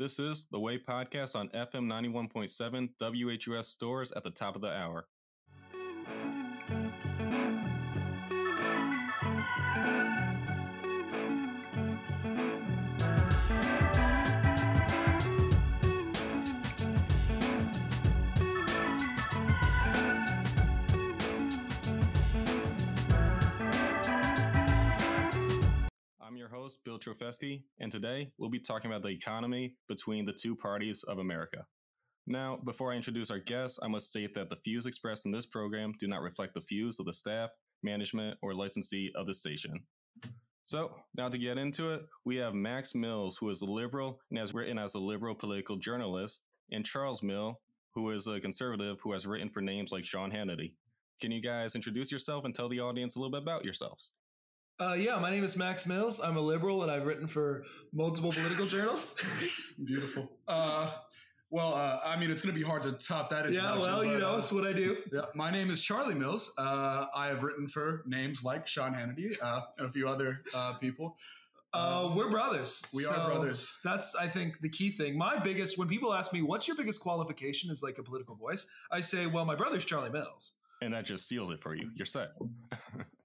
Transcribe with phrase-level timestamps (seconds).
[0.00, 4.74] This is the Way Podcast on FM 91.7 WHUS stores at the top of the
[4.74, 5.04] hour.
[26.30, 30.32] I'm your host, Bill Trofesky, and today we'll be talking about the economy between the
[30.32, 31.66] two parties of America.
[32.24, 35.44] Now, before I introduce our guests, I must state that the views expressed in this
[35.44, 37.50] program do not reflect the views of the staff,
[37.82, 39.80] management, or licensee of the station.
[40.62, 44.38] So, now to get into it, we have Max Mills, who is a liberal and
[44.38, 47.58] has written as a liberal political journalist, and Charles Mill,
[47.92, 50.74] who is a conservative who has written for names like Sean Hannity.
[51.20, 54.12] Can you guys introduce yourself and tell the audience a little bit about yourselves?
[54.80, 56.20] Uh, yeah, my name is Max Mills.
[56.20, 59.14] I'm a liberal and I've written for multiple political journals.
[59.84, 60.30] Beautiful.
[60.48, 60.90] Uh,
[61.50, 63.52] well, uh, I mean, it's going to be hard to top that.
[63.52, 64.96] yeah, well, you but, know, uh, it's what I do.
[65.12, 66.54] yeah, my name is Charlie Mills.
[66.56, 70.72] Uh, I have written for names like Sean Hannity uh, and a few other uh,
[70.74, 71.14] people.
[71.74, 72.82] Uh, we're brothers.
[72.94, 73.70] We So are brothers.
[73.84, 75.18] That's, I think, the key thing.
[75.18, 78.66] My biggest, when people ask me, what's your biggest qualification as like a political voice?
[78.90, 80.54] I say, well, my brother's Charlie Mills.
[80.80, 81.90] And that just seals it for you.
[81.94, 82.30] You're set.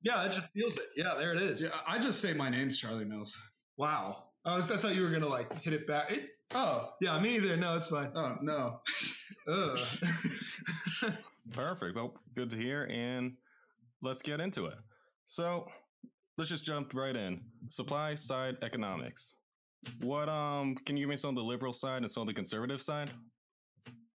[0.03, 0.83] Yeah, that just seals it.
[0.95, 1.63] Yeah, there it is.
[1.63, 3.35] Yeah, I just say my name's Charlie Mills.
[3.75, 4.25] Wow.
[4.45, 6.11] I, was, I thought you were going to like hit it back.
[6.11, 7.57] It, Oh, yeah, me either.
[7.57, 8.11] No, it's fine.
[8.15, 8.81] oh no.
[11.51, 11.95] Perfect.
[11.95, 12.83] Well, good to hear.
[12.91, 13.33] And
[14.01, 14.75] let's get into it.
[15.25, 15.65] So
[16.37, 17.41] let's just jump right in.
[17.69, 19.35] Supply side economics.
[20.01, 22.33] What um can you give me some of the liberal side and some of the
[22.33, 23.11] conservative side?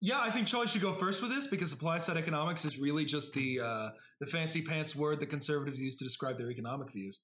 [0.01, 3.03] Yeah, I think Charlie should go first with this because supply side economics is really
[3.03, 3.89] just the uh,
[4.21, 7.21] the fancy pants word that conservatives use to describe their economic views.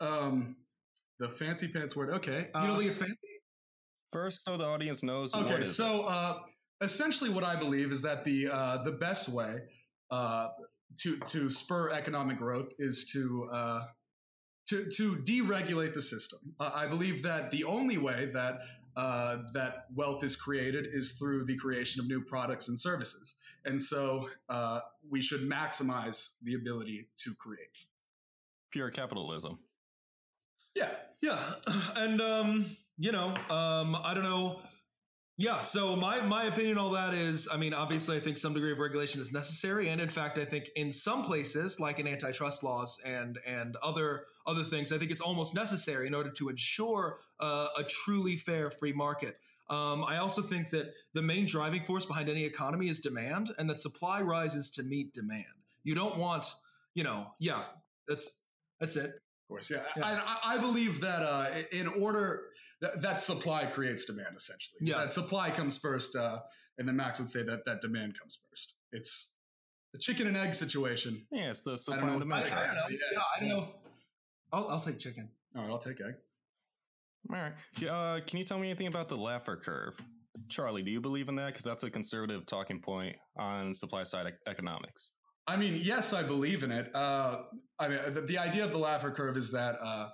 [0.00, 0.56] Um,
[1.20, 2.10] the fancy pants word.
[2.10, 2.48] Okay.
[2.54, 3.16] You don't uh, think it's fancy?
[4.10, 6.40] First, so the audience knows Okay, is so uh,
[6.82, 9.60] essentially, what I believe is that the uh, the best way
[10.10, 10.48] uh,
[11.00, 13.80] to to spur economic growth is to uh,
[14.68, 16.40] to to deregulate the system.
[16.60, 18.60] Uh, I believe that the only way that
[18.96, 23.80] uh, that wealth is created is through the creation of new products and services, and
[23.80, 24.80] so uh,
[25.10, 27.86] we should maximize the ability to create.
[28.70, 29.58] pure capitalism.
[30.74, 31.54] Yeah, yeah,
[31.96, 32.66] and um,
[32.98, 34.60] you know, um, I don't know.
[35.38, 38.52] Yeah, so my my opinion on all that is, I mean, obviously, I think some
[38.54, 42.06] degree of regulation is necessary, and in fact, I think in some places, like in
[42.06, 46.48] antitrust laws and and other other things, I think it's almost necessary in order to
[46.48, 49.36] ensure uh, a truly fair free market.
[49.70, 53.70] Um, I also think that the main driving force behind any economy is demand, and
[53.70, 55.44] that supply rises to meet demand.
[55.84, 56.46] You don't want,
[56.94, 57.64] you know, yeah,
[58.08, 58.40] that's
[58.80, 59.06] that's it.
[59.06, 59.82] Of course, yeah.
[59.96, 60.04] Yeah.
[60.06, 62.42] I, I- I believe that uh, in order
[62.80, 64.78] that, that supply creates demand, essentially.
[64.80, 64.98] Yeah.
[64.98, 66.40] That supply comes first, uh,
[66.78, 68.74] and then Max would say that that demand comes first.
[68.92, 69.28] It's
[69.94, 71.24] a chicken and egg situation.
[71.30, 72.12] Yeah, it's the I supply don't know.
[72.14, 72.44] and demand.
[72.44, 72.76] I- trap.
[72.86, 72.96] I- Yeah,
[73.36, 73.74] I don't know.
[74.52, 75.28] I'll, I'll take chicken.
[75.56, 76.14] All right, I'll take egg.
[77.30, 77.52] All right.
[77.78, 80.00] Yeah, Uh, can you tell me anything about the Laffer curve?
[80.48, 81.48] Charlie, do you believe in that?
[81.48, 85.12] Because that's a conservative talking point on supply side ec- economics.
[85.46, 86.94] I mean, yes, I believe in it.
[86.94, 87.42] Uh,
[87.78, 90.08] I mean, the, the idea of the Laffer curve is that uh,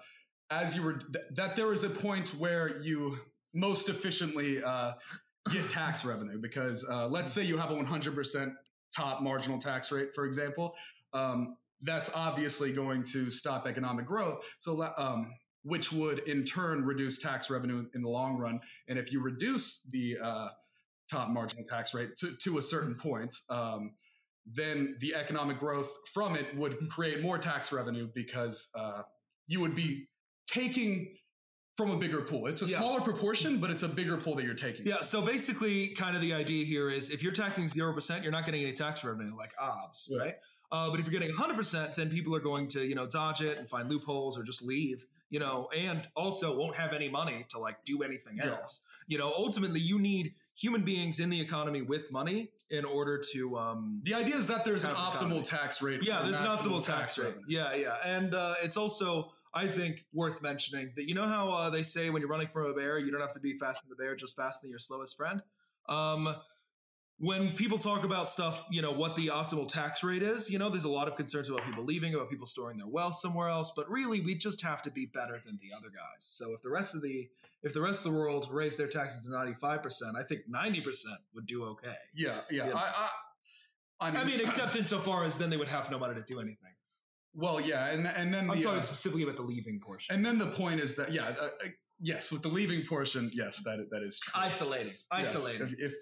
[0.51, 3.19] as you were th- that there is a point where you
[3.55, 4.93] most efficiently uh,
[5.53, 8.53] get tax revenue because uh, let's say you have a 100%
[8.97, 10.75] top marginal tax rate, for example.
[11.13, 14.45] Um, that's obviously going to stop economic growth.
[14.59, 15.33] So, um,
[15.65, 18.61] which would in turn reduce tax revenue in the long run.
[18.89, 20.49] And if you reduce the uh,
[21.11, 23.93] top marginal tax rate to, to a certain point, um,
[24.47, 29.03] then the economic growth from it would create more tax revenue because uh,
[29.47, 30.09] you would be
[30.47, 31.15] taking
[31.77, 32.47] from a bigger pool.
[32.47, 32.79] It's a Yeah.
[32.79, 34.87] smaller proportion, but it's a bigger pool that you're taking.
[34.87, 38.47] Yeah, so basically, kind of the idea here is if you're taxing 0%, you're not
[38.47, 40.19] getting any tax revenue like OBS, Yeah.
[40.19, 40.35] right?
[40.71, 43.57] Uh, but if you're getting 100%, then people are going to, you know, dodge it
[43.59, 47.59] and find loopholes or just leave, you know, and also won't have any money to
[47.59, 48.51] like do anything Yeah.
[48.51, 48.83] else.
[49.07, 53.57] You know, ultimately, you need human beings in the economy with money in order to,
[53.59, 55.43] um, The idea is that there's an optimal economy.
[55.43, 56.03] tax rate.
[56.05, 57.27] yeah, there's an optimal tax rate.
[57.29, 57.45] revenue.
[57.49, 57.97] Yeah, yeah.
[58.05, 62.11] And uh, it's also, I think, worth mentioning that you know how uh, they say
[62.11, 64.15] when you're running from a bear, you don't have to be faster than the bear,
[64.15, 65.41] just faster than your slowest friend?
[65.89, 66.35] Um,
[67.21, 70.71] when people talk about stuff, you know, what the optimal tax rate is, you know,
[70.71, 73.73] there's a lot of concerns about people leaving, about people storing their wealth somewhere else,
[73.75, 76.19] but really we just have to be better than the other guys.
[76.19, 77.29] So if the rest of the
[77.65, 81.47] if the rest of the world raised their taxes to 95%, I think 90% would
[81.47, 81.95] do okay.
[82.15, 82.69] Yeah, yeah.
[82.69, 82.75] Yeah.
[82.75, 83.09] I,
[84.01, 86.23] I, I mean, I mean, except insofar as then they would have no money to
[86.23, 86.73] do anything.
[87.35, 90.15] well, yeah, and and then I'm the talking uh, specifically about the leaving portion.
[90.15, 91.49] and then the point is that yeah, uh,
[92.01, 94.41] yes, with the leaving portion, yes, that that is true.
[94.41, 94.95] Isolating.
[95.13, 95.63] Yes, Isolating.
[95.63, 95.95] if, if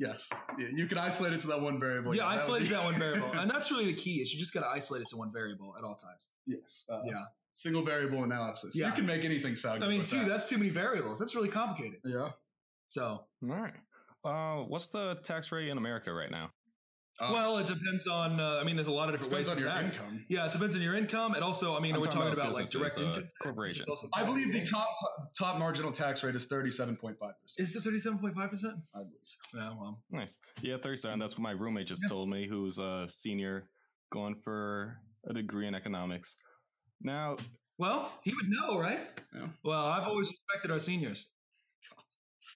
[0.00, 2.14] yes, Y- you can isolate it to that one variable.
[2.16, 3.30] yeah, that would isolate be- that one variable.
[3.38, 5.74] And that's really the key is you just got to isolate it to one variable
[5.78, 6.30] at all times.
[6.46, 7.22] yes, uh, Yeah.
[7.54, 8.74] single variable analysis.
[8.76, 8.86] Yeah.
[8.88, 9.84] You can make anything sound.
[9.84, 10.28] I mean, with two, that.
[10.28, 11.18] that's too many variables.
[11.20, 12.00] That's really complicated.
[12.04, 12.30] yeah.
[12.88, 13.74] So, All right.
[14.24, 16.50] Uh, what's the tax rate in America right now?
[17.20, 19.48] Uh, well, it depends on, uh, I mean, there's a lot of it different ways
[19.50, 19.94] on to your tax.
[19.96, 20.24] income.
[20.28, 21.34] Yeah, it depends on your income.
[21.34, 23.28] And also, I mean, I'm are we talking about, like direct uh, income?
[23.42, 24.00] corporations.
[24.14, 24.88] I believe the top
[25.38, 27.68] top marginal tax rate is thirty seven point five percent.
[27.68, 28.34] Is it 37.5%?
[28.34, 29.58] I believe so.
[29.58, 30.02] Yeah, well.
[30.10, 30.38] Nice.
[30.62, 31.18] Yeah, 37.
[31.18, 32.08] That's what my roommate just Yeah.
[32.08, 33.68] told me, who's a senior
[34.10, 36.36] going for a degree in economics.
[37.02, 37.36] Now,
[37.78, 39.08] Well, he would know, right?
[39.34, 39.46] Yeah.
[39.62, 41.28] Well, I've always respected our seniors.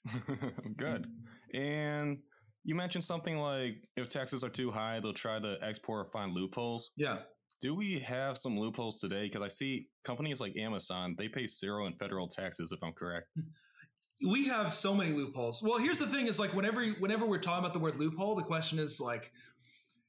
[0.76, 1.06] good.
[1.52, 2.18] And
[2.64, 6.32] you mentioned something like if taxes are too high, they'll try to export or find
[6.32, 6.90] loopholes.
[6.96, 7.18] Yeah.
[7.60, 9.24] Do we have some loopholes today?
[9.24, 13.28] Because I see companies like Amazon, they pay zero in federal taxes, if I'm correct.
[14.26, 15.62] we have so many loopholes.
[15.62, 18.42] Well, here's the thing: is like whenever whenever we're talking about the word loophole, the
[18.42, 19.32] question is like,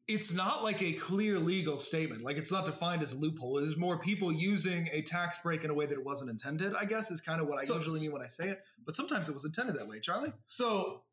[0.08, 2.24] it's not like a clear legal statement.
[2.24, 3.58] Like it's not defined as a loophole.
[3.60, 6.74] It's more people using a tax break in a way that it wasn't intended.
[6.76, 8.62] I guess is kind of what I So- usually mean when I say it.
[8.86, 10.00] But sometimes it was intended that way.
[10.00, 10.32] Charlie.
[10.46, 11.04] So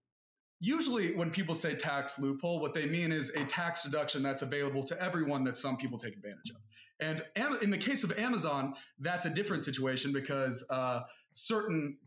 [0.62, 4.82] usually when people say tax loophole, what they mean is a tax deduction that's available
[4.84, 6.56] to everyone that some people take advantage of.
[7.00, 7.24] And
[7.62, 11.00] in the case of Amazon, that's a different situation because uh,
[11.32, 11.98] certain,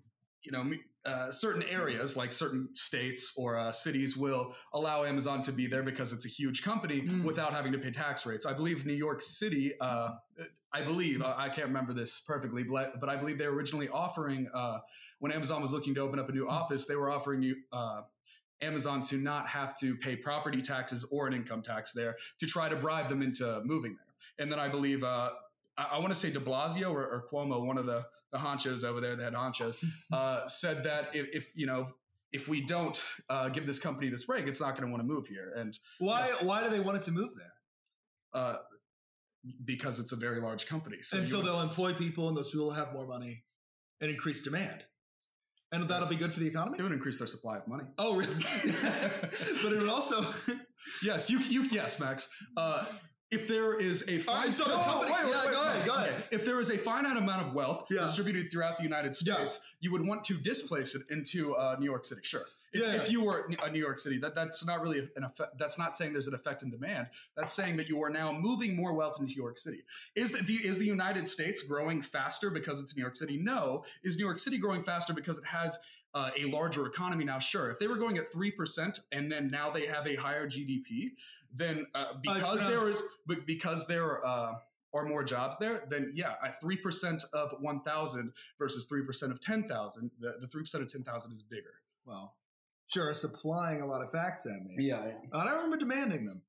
[0.41, 0.71] you know,
[1.05, 5.83] uh, certain areas like certain states or uh, cities will allow Amazon to be there
[5.83, 7.23] because it's a huge company Mm.
[7.23, 8.45] without having to pay tax rates.
[8.45, 10.11] I believe New York City, uh,
[10.73, 14.47] I believe, I can't remember this perfectly, but, but I believe they were originally offering,
[14.53, 14.79] uh,
[15.19, 18.01] when Amazon was looking to open up a new office, they were offering you, uh,
[18.61, 22.69] Amazon to not have to pay property taxes or an income tax there to try
[22.69, 24.13] to bribe them into moving there.
[24.39, 25.31] And then I believe, uh,
[25.77, 28.83] I, I want to say de Blasio or, or Cuomo, one of the, the honchos
[28.83, 31.87] over there, the head honchos, uh, said that if, if, you know,
[32.31, 35.07] if we don't uh, give this company this break, it's not going to want to
[35.07, 35.53] move here.
[35.55, 37.51] And Why why do they want it to move there?
[38.41, 38.57] uh,
[39.63, 40.97] because it's a very large company.
[41.13, 43.43] and so would- they'll employ people, and those people will have more money
[44.01, 44.83] and increase demand,
[45.71, 46.77] and that'll be good for the economy.
[46.79, 47.83] it would increase their supply of money.
[47.97, 48.33] Oh, really?
[49.63, 50.25] but it would also.
[51.03, 52.29] Yes, you, you yes, Max.
[52.55, 52.85] Uh,
[53.31, 56.23] if there is a All right, fin- so No, company- yeah, go ahead, go ahead.
[56.31, 58.01] If there is a finite amount of wealth Yeah.
[58.01, 59.35] distributed throughout the United Yeah.
[59.37, 62.21] States, you would want to displace it into uh, New York City.
[62.23, 62.43] Sure.
[62.71, 65.57] If, Yeah, if you were a New York City, that, that's not really an effect.
[65.57, 67.07] That's not saying there's an effect in demand.
[67.37, 69.83] That's saying that you are now moving more wealth into New York City.
[70.15, 73.37] Is the, is the United States growing faster because it's New York City?
[73.37, 73.85] No.
[74.03, 75.77] Is New York City growing faster because it has
[76.15, 77.37] uh, a larger economy now?
[77.37, 77.69] Sure.
[77.69, 81.11] If they were going at three percent and then now they have a higher GDP,
[81.53, 84.53] then uh, because there is, but because there uh,
[84.93, 89.39] are more jobs there, then yeah, three percent of one thousand versus three percent of
[89.41, 91.81] ten thousand, the three percent of ten thousand is bigger.
[92.05, 92.35] Well,
[92.87, 94.75] sure, supplying a lot of facts at me.
[94.77, 95.11] Yeah.
[95.33, 96.41] I don't remember demanding them.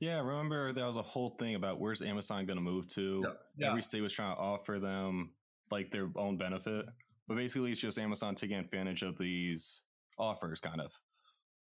[0.00, 3.22] Yeah, remember there was a whole thing about where's Amazon going to move to?
[3.24, 3.70] Yeah, yeah.
[3.70, 5.30] Every state was trying to offer them
[5.70, 6.86] like their own benefit,
[7.28, 9.82] but basically it's just Amazon taking advantage of these
[10.18, 10.92] offers, kind of.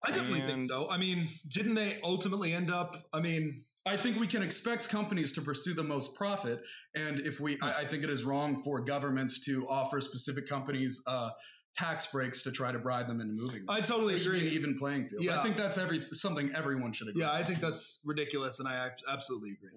[0.03, 0.89] I definitely think so.
[0.89, 3.07] I mean, didn't they ultimately end up?
[3.13, 6.61] I mean, I think we can expect companies to pursue the most profit,
[6.95, 11.01] and if we, I, I think it is wrong for governments to offer specific companies
[11.07, 11.29] uh,
[11.75, 13.65] tax breaks to try to bribe them into moving.
[13.65, 13.69] Them.
[13.69, 14.55] I totally There should be an agree.
[14.55, 15.23] even playing field.
[15.23, 15.39] Yeah.
[15.39, 17.21] I think that's every something everyone should agree.
[17.21, 19.71] Yeah, I think that's ridiculous, and I absolutely agree.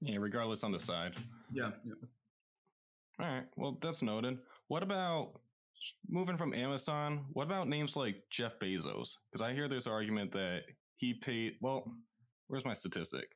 [0.00, 1.14] Yeah, regardless on the side.
[1.52, 1.70] Yeah.
[3.20, 4.38] All right, well that's noted.
[4.68, 5.40] What about
[6.08, 7.26] moving from Amazon?
[7.32, 9.16] What about names like Jeff Bezos?
[9.30, 10.62] Because I hear there's argument that
[10.96, 11.54] he paid.
[11.60, 11.90] Well,
[12.48, 13.28] where's my statistic?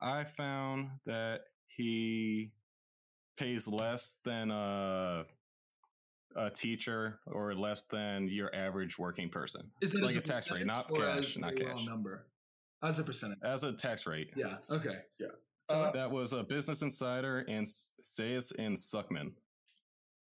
[0.00, 2.52] I found that he
[3.36, 5.24] pays less than a
[6.36, 10.50] a teacher or less than your average working person Is it Like as a tax
[10.50, 11.86] rate, not cash, as not a cash.
[11.86, 12.26] number?
[12.82, 13.38] As a percentage.
[13.42, 14.30] as a tax rate.
[14.36, 14.56] Yeah.
[14.68, 14.98] Okay.
[15.68, 17.66] Uh, That was a Business Insider and
[18.02, 19.32] Saez and Zucman.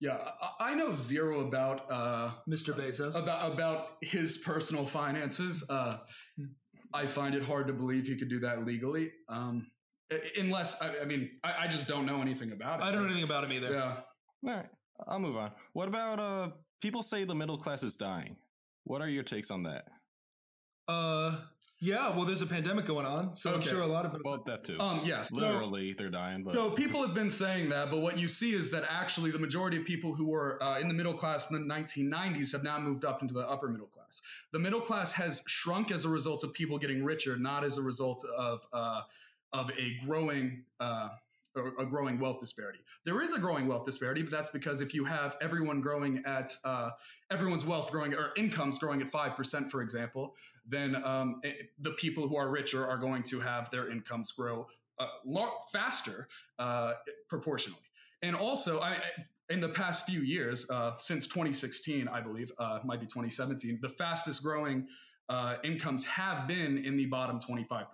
[0.00, 0.16] yeah,
[0.61, 2.73] I, I know zero about uh, Mr.
[2.75, 3.20] Bezos.
[3.20, 5.68] about about his personal finances.
[5.68, 5.99] Uh,
[6.94, 9.66] I find it hard to believe he could do that legally, um,
[10.38, 12.85] unless I, I mean I, I just don't know anything about it.
[12.85, 13.73] I don't know anything about him either.
[13.73, 13.97] Yeah.
[14.49, 14.68] All right,
[15.08, 15.50] I'll move on.
[15.75, 18.37] What about uh people say the middle class is dying?
[18.85, 19.88] What are your takes on that?
[20.87, 21.37] Uh,
[21.80, 22.14] yeah.
[22.14, 24.30] Well, there's a pandemic going on, so I'm sure a lot of people.
[24.30, 24.78] Well, that too.
[24.80, 25.02] Um.
[25.04, 25.23] Yeah.
[25.23, 28.52] so- Literally, they're dying, but So people have been saying that, but what you see
[28.54, 31.56] is that actually the majority of people who were uh, in the middle class in
[31.68, 34.20] the 1990s have now moved up into the upper middle class.
[34.52, 37.82] The middle class has shrunk as a result of people getting richer, not as a
[37.82, 39.02] result of uh,
[39.52, 41.08] of a growing uh,
[41.78, 42.78] a growing wealth disparity.
[43.04, 46.52] There is a growing wealth disparity, but that's because if you have everyone growing at
[46.64, 46.90] uh,
[47.30, 50.35] everyone's wealth growing or incomes growing at five percent, for example,
[50.69, 54.67] then um, it, the people who are richer are going to have their incomes grow
[54.99, 55.07] uh,
[55.73, 56.95] faster uh,
[57.29, 57.81] proportionally.
[58.23, 58.99] And also, I,
[59.49, 63.89] in the past few years, uh, since 2016, I believe, uh, might be 2017, the
[63.89, 64.87] fastest growing
[65.29, 67.87] uh, incomes have been in the bottom 25%.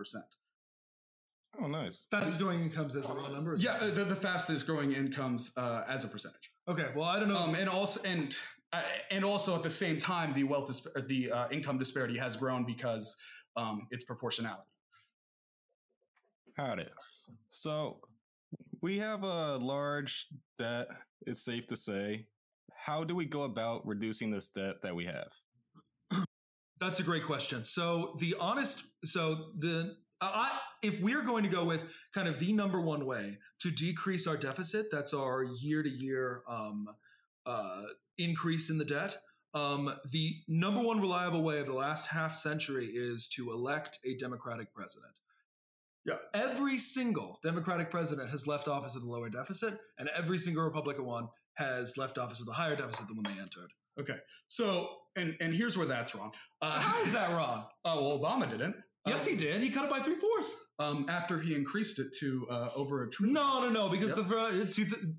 [1.61, 2.07] Oh, nice.
[2.11, 3.55] Fastest growing incomes as a raw number?
[3.57, 6.51] Yeah, uh, the, the, fastest growing incomes uh, as a percentage.
[6.67, 7.37] Okay, well, I don't know.
[7.37, 8.37] Um, and also, and
[8.75, 12.65] uh, and also at the same time, the wealth, dis- the income disparity has grown
[12.65, 13.17] because
[13.57, 14.63] um, it's proportionality.
[16.57, 16.93] Got it.
[17.51, 18.01] So
[18.81, 20.27] we have a large
[20.59, 20.89] debt,
[21.27, 22.27] it's safe to say.
[22.77, 26.27] How do we go about reducing this debt that we have?
[26.81, 27.65] That's a great question.
[27.65, 32.53] So the honest, so the I, if we're going to go with kind of the
[32.53, 36.43] number one way to decrease our deficit, that's our year to year
[38.19, 39.17] increase in the debt.
[39.55, 44.17] Um, the number one reliable way of the last half century is to elect a
[44.17, 45.13] Democratic president.
[46.05, 46.17] Yeah.
[46.35, 51.05] Every single Democratic president has left office with a lower deficit, and every single Republican
[51.07, 53.71] one has left office with a higher deficit than when they entered.
[53.99, 54.19] Okay.
[54.49, 56.33] So, and and here's where that's wrong.
[56.61, 57.67] Uh, How is that wrong?
[57.87, 58.77] Oh, well, Obama didn't.
[59.07, 59.61] Yes, he did.
[59.63, 60.57] He cut it by three fourths.
[60.79, 63.35] Um, after he increased it to uh, over a trillion.
[63.35, 64.27] No, no, no, because yep.
[64.27, 65.15] the uh, to the,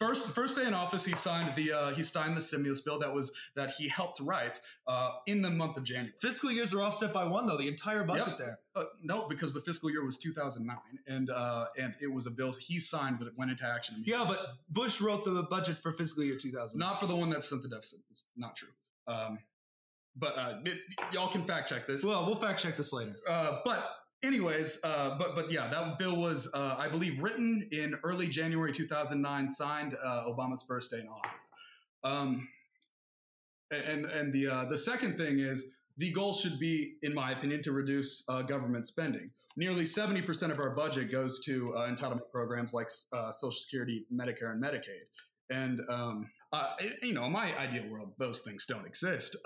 [0.00, 3.12] First, first day in office, he signed the uh, he signed the stimulus bill that
[3.12, 6.12] was that he helped write uh, in the month of January.
[6.20, 7.58] Fiscal years are offset by one though.
[7.58, 8.38] The entire budget yep.
[8.38, 8.58] there.
[8.74, 10.76] Uh, no, because the fiscal year was 2009,
[11.06, 14.02] and uh, and it was a bill he signed that went into action.
[14.06, 14.38] Yeah, but
[14.70, 16.78] Bush wrote the budget for fiscal year 2000.
[16.78, 18.00] Not for the one that sent the deficit.
[18.10, 18.68] It's not true.
[19.06, 19.38] Um,
[20.16, 20.78] but uh, it,
[21.12, 22.04] y'all can fact check this.
[22.04, 23.16] Well, we'll fact check this later.
[23.28, 23.90] Uh, but
[24.24, 28.72] anyways, uh, but but yeah, that bill was, uh, I believe, written in early January
[28.72, 31.50] 2009, signed uh, Obama's first day in office.
[32.02, 32.48] Um,
[33.70, 37.62] and and the uh, the second thing is the goal should be, in my opinion,
[37.62, 39.30] to reduce uh, government spending.
[39.56, 44.60] Nearly 70% of our budget goes to uh, entitlement programs like Social Security, Medicare, and
[44.60, 45.06] Medicaid.
[45.50, 46.30] And um,
[47.02, 49.36] you know, in my ideal world, those things don't exist.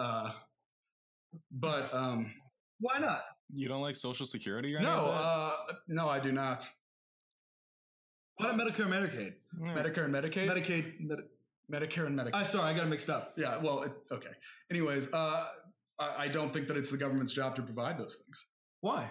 [1.52, 2.32] but um,
[2.80, 3.20] why not?
[3.54, 4.74] You don't like Social Security?
[4.74, 5.52] Or no, uh,
[5.88, 6.68] no, I do not.
[8.36, 9.32] What about Medicare, Medicaid?
[9.58, 9.74] Mm.
[9.74, 10.48] Medicare and Medicaid.
[10.48, 11.22] Medicaid, Medi-
[11.72, 12.34] Medicare and Medicaid.
[12.34, 13.32] Uh, sorry, I got it mixed up.
[13.36, 14.30] Yeah, well, it, okay.
[14.70, 15.46] Anyways, uh,
[15.98, 18.44] I, I don't think that it's the government's job to provide those things.
[18.80, 19.10] Why?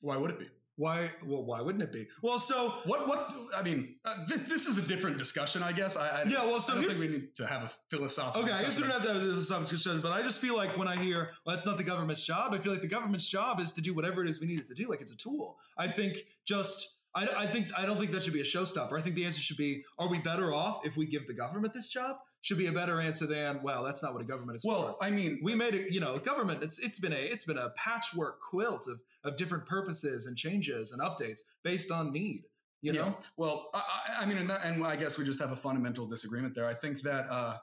[0.00, 0.48] Why would it be?
[0.76, 1.12] Why?
[1.24, 2.08] Well, why wouldn't it be?
[2.20, 3.06] Well, so what?
[3.06, 3.32] What?
[3.56, 5.96] I mean, uh, this this is a different discussion, I guess.
[5.96, 6.44] I, I yeah.
[6.44, 8.42] Well, so I don't think we need to have a philosophical.
[8.42, 10.56] Okay, I guess we don't have to have a philosophical discussion, but I just feel
[10.56, 12.54] like when I hear, well, that's not the government's job.
[12.54, 14.68] I feel like the government's job is to do whatever it is we need it
[14.68, 14.88] to do.
[14.88, 15.58] Like it's a tool.
[15.78, 16.90] I think just.
[17.16, 18.98] I, I think I don't think that should be a showstopper.
[18.98, 21.72] I think the answer should be: Are we better off if we give the government
[21.72, 22.16] this job?
[22.44, 25.04] should be a better answer than well that's not what a government is well for.
[25.04, 27.70] i mean we made it you know government it's it's been a it's been a
[27.70, 32.42] patchwork quilt of of different purposes and changes and updates based on need
[32.82, 33.26] you know yeah.
[33.36, 36.54] well I, I mean and, that, and, i guess we just have a fundamental disagreement
[36.54, 37.56] there i think that uh,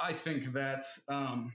[0.00, 1.52] i think that um,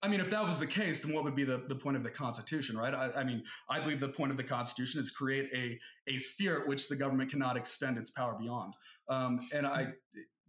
[0.00, 2.04] I mean, if that was the case, then what would be the, the point of
[2.04, 2.94] the Constitution, right?
[2.94, 5.76] I, I, mean, I believe the point of the Constitution is create a,
[6.08, 8.74] a sphere at which the government cannot extend its power beyond.
[9.08, 9.88] Um, and I,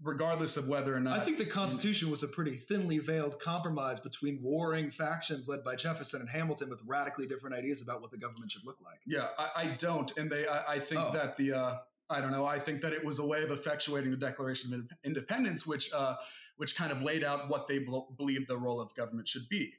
[0.03, 1.19] regardless of whether or not.
[1.19, 5.75] I think the Constitution was a pretty thinly veiled compromise between warring factions led by
[5.75, 8.99] Jefferson and Hamilton with radically different ideas about what the government should look like.
[9.05, 10.47] Yeah, I, I don't, and they.
[10.47, 11.11] I, I think oh.
[11.13, 11.53] that the.
[11.53, 11.77] Uh,
[12.11, 12.45] I don't know.
[12.45, 16.15] I think that it was a way of effectuating the Declaration of Independence, which uh,
[16.57, 17.85] which kind of laid out what they
[18.17, 19.73] believe the role of government should be.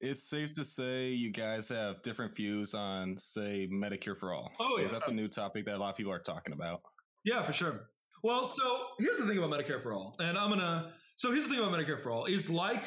[0.00, 4.50] It's safe to say you guys have different views on, say, Medicare for all.
[4.58, 4.86] Oh, yeah.
[4.86, 6.80] That's a new topic that a lot of people are talking about.
[7.22, 7.90] Yeah, for sure.
[8.22, 10.92] Well, so here's the thing about Medicare for All, and I'm gonna.
[11.16, 12.84] So here's the thing about Medicare for All is like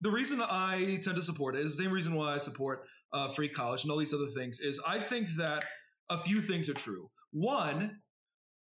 [0.00, 3.28] the reason I tend to support it is the same reason why I support uh,
[3.30, 5.64] free college and all these other things is I think that
[6.10, 7.10] a few things are true.
[7.32, 8.00] One,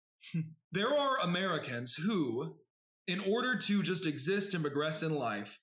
[0.73, 2.57] there are Americans who,
[3.07, 5.59] in order to just exist and progress in life,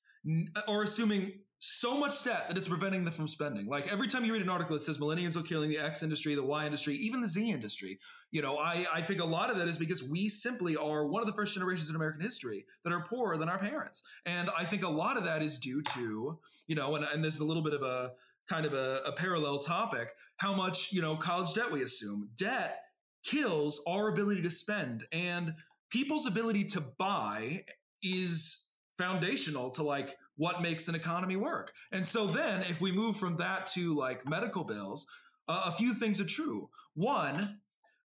[0.67, 3.67] are assuming so much debt that it's preventing them from spending.
[3.67, 6.33] Like every time you read an article that says millennials are killing the X industry,
[6.33, 7.99] the Y industry, even the Z industry,
[8.31, 11.21] you know, I, I think a lot of that is because we simply are one
[11.21, 14.01] of the first generations in American history that are poorer than our parents.
[14.25, 17.35] And I think a lot of that is due to, you know, and, and this
[17.35, 18.13] is a little bit of a
[18.49, 22.27] kind of a, a parallel topic, how much, you know, college debt we assume.
[22.37, 22.79] Debt
[23.23, 25.53] kills our ability to spend and
[25.91, 27.63] people's ability to buy
[28.01, 31.71] is foundational to like what makes an economy work.
[31.91, 35.05] And so then if we move from that to like medical bills,
[35.47, 36.67] uh, a few things are true.
[36.95, 37.59] One,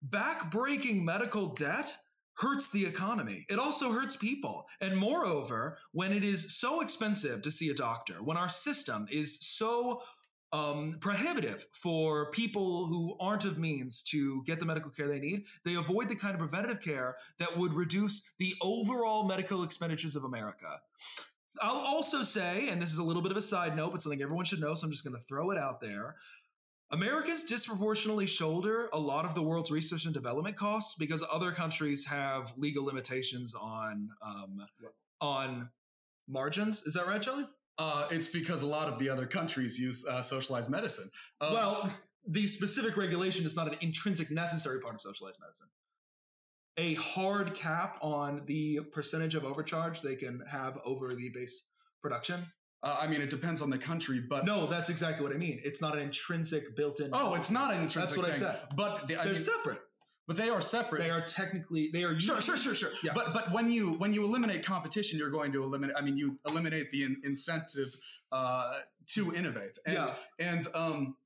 [0.06, 1.96] backbreaking medical debt
[2.34, 3.46] hurts the economy.
[3.48, 4.66] It also hurts people.
[4.82, 9.40] And moreover, when it is so expensive to see a doctor, when our system is
[9.40, 10.02] so
[10.52, 15.44] um, prohibitive for people who aren't of means to get the medical care they need,
[15.64, 20.24] they avoid the kind of preventative care that would reduce the overall medical expenditures of
[20.24, 20.80] America.
[21.60, 24.22] I'll also say, and this is a little bit of a side note, but something
[24.22, 26.16] everyone should know, so I'm just going to throw it out there.
[26.92, 32.04] Americans disproportionately shoulder a lot of the world's research and development costs because other countries
[32.06, 34.58] have legal limitations on um,
[35.20, 35.68] on
[36.28, 36.82] margins.
[36.82, 37.46] Is that right, Charlie?
[37.78, 41.10] Uh, it's because a lot of the other countries use uh, socialized medicine.
[41.40, 41.92] Uh, well,
[42.28, 45.66] the specific regulation is not an intrinsic necessary part of socialized medicine.
[46.78, 51.68] A hard cap on the percentage of overcharge they can have over the base
[52.02, 52.42] production
[52.82, 55.60] uh, I mean, it depends on the country, but no, that's exactly what I mean.
[55.64, 57.10] It's not an intrinsic built-in.
[57.12, 58.00] Oh, it's not an intrinsic.
[58.00, 58.44] That's what thing.
[58.44, 58.60] I said.
[58.76, 59.80] But they, are mean, separate.
[60.28, 61.02] But they are separate.
[61.02, 62.90] They are technically they are sure, sure, sure, sure.
[63.02, 63.12] Yeah.
[63.14, 65.96] But but when you when you eliminate competition, you're going to eliminate.
[65.96, 67.94] I mean, you eliminate the in, incentive
[68.30, 68.74] uh,
[69.08, 69.78] to innovate.
[69.86, 70.14] And, yeah.
[70.38, 71.16] And um,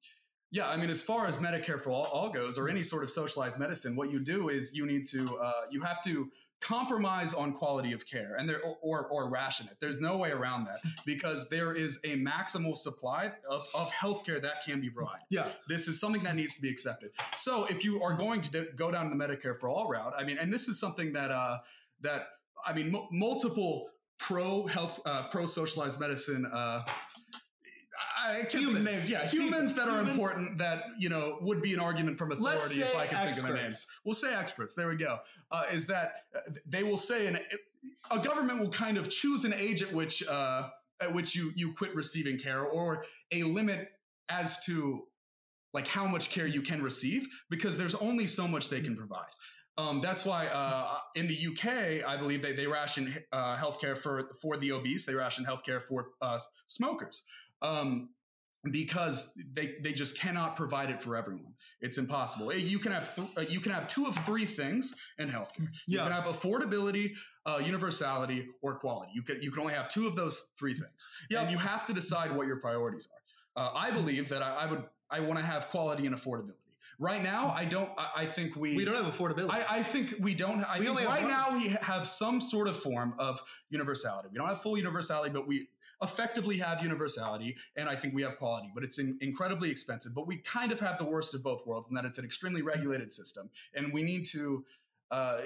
[0.52, 3.10] yeah, I mean, as far as Medicare for all, all, goes, or any sort of
[3.10, 6.28] socialized medicine, what you do is you need to uh, you have to
[6.60, 9.78] compromise on quality of care and there or, or, or, ration it.
[9.80, 14.62] There's no way around that because there is a maximal supply of, of healthcare that
[14.64, 15.24] can be provided.
[15.30, 15.48] Yeah.
[15.68, 17.12] This is something that needs to be accepted.
[17.34, 20.36] So if you are going to go down the Medicare for all route, I mean,
[20.38, 21.58] and this is something that, uh,
[22.02, 22.26] that,
[22.66, 23.88] I mean, m- multiple
[24.18, 26.82] pro health, uh, pro socialized medicine, uh,
[28.20, 28.84] I can't humans.
[28.84, 29.10] names.
[29.10, 30.10] Yeah, humans that are humans.
[30.10, 33.36] important that you know would be an argument from authority if I could experts.
[33.36, 33.72] think of a name.
[34.04, 34.74] We'll say experts.
[34.74, 35.18] There we go.
[35.50, 37.38] Uh, is that uh, they will say an
[38.10, 40.68] a government will kind of choose an age at which uh,
[41.00, 43.88] at which you you quit receiving care or a limit
[44.28, 45.04] as to
[45.72, 49.30] like how much care you can receive because there's only so much they can provide.
[49.78, 54.30] Um, that's why uh, in the UK, I believe they, they ration uh, healthcare for
[54.42, 55.06] for the obese.
[55.06, 57.22] They ration healthcare for uh, smokers
[57.62, 58.10] um,
[58.70, 61.54] because they they just cannot provide it for everyone.
[61.80, 62.52] It's impossible.
[62.52, 65.68] You can have th- uh, you can have two of three things in healthcare.
[65.86, 66.02] You yeah.
[66.04, 67.12] can have affordability,
[67.46, 69.12] uh, universality, or quality.
[69.14, 71.08] You can you can only have two of those three things.
[71.30, 71.42] Yeah.
[71.42, 73.08] And you have to decide what your priorities
[73.56, 73.62] are.
[73.62, 76.54] Uh, I believe that I, I would I want to have quality and affordability.
[76.98, 77.88] Right now, I don't.
[77.96, 79.50] I, I think we we don't have affordability.
[79.50, 80.62] I, I think we don't.
[80.64, 84.28] I we think right now we have some sort of form of universality.
[84.30, 85.68] We don't have full universality, but we
[86.02, 90.14] effectively have universality and I think we have quality, but it's in, incredibly expensive.
[90.14, 92.62] But we kind of have the worst of both worlds in that it's an extremely
[92.62, 94.64] regulated system, and we need to
[95.10, 95.38] uh,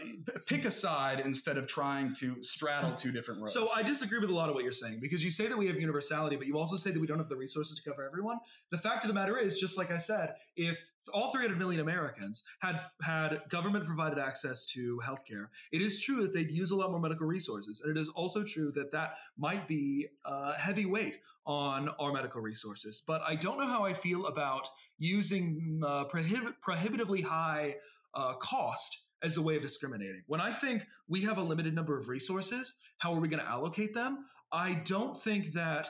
[0.46, 3.54] pick a side instead of trying to straddle two different roads.
[3.54, 5.66] So I disagree with a lot of what you're saying because you say that we
[5.68, 8.38] have universality, but you also say that we don't have the resources to cover everyone.
[8.70, 10.80] The fact of the matter is, just like I said, if
[11.12, 16.34] all 300 million Americans had had government provided access to healthcare, it is true that
[16.34, 19.66] they'd use a lot more medical resources, and it is also true that that might
[19.66, 23.02] be a heavy weight on our medical resources.
[23.06, 27.76] But I don't know how I feel about using uh, prohib- prohibitively high
[28.14, 30.22] uh, cost as a way of discriminating.
[30.26, 33.48] When I think we have a limited number of resources, how are we going to
[33.48, 34.26] allocate them?
[34.52, 35.88] I don't think that,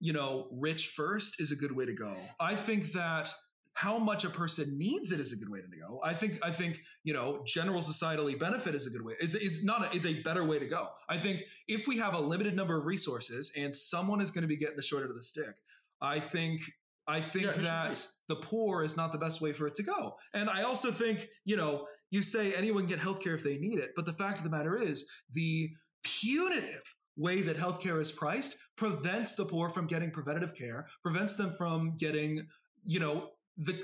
[0.00, 2.16] you know, rich first is a good way to go.
[2.40, 3.34] I think that
[3.74, 6.00] how much a person needs it is a good way to go.
[6.04, 9.64] I think I think you know general societally benefit is a good way is is
[9.64, 10.88] not a, is a better way to go.
[11.08, 14.48] I think if we have a limited number of resources and someone is going to
[14.48, 15.54] be getting the short end of the stick,
[16.00, 16.60] I think
[17.06, 20.16] I think yeah, that the poor is not the best way for it to go.
[20.34, 23.78] And I also think you know you say anyone can get healthcare if they need
[23.78, 25.70] it, but the fact of the matter is the
[26.04, 26.82] punitive
[27.16, 31.96] way that healthcare is priced prevents the poor from getting preventative care, prevents them from
[31.96, 32.46] getting,
[32.84, 33.74] you know, the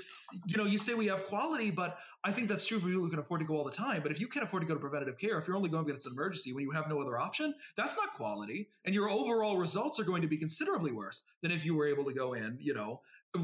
[0.47, 3.09] you know you say we have quality but i think that's true for people who
[3.09, 4.01] can afford to go all the time.
[4.01, 5.97] But if you can't afford to go to preventative care if you're only going because
[5.97, 9.57] it's an emergency when you have no other option that's not quality and your overall
[9.57, 12.57] results are going to be considerably worse than if you were able to go in
[12.59, 12.99] you know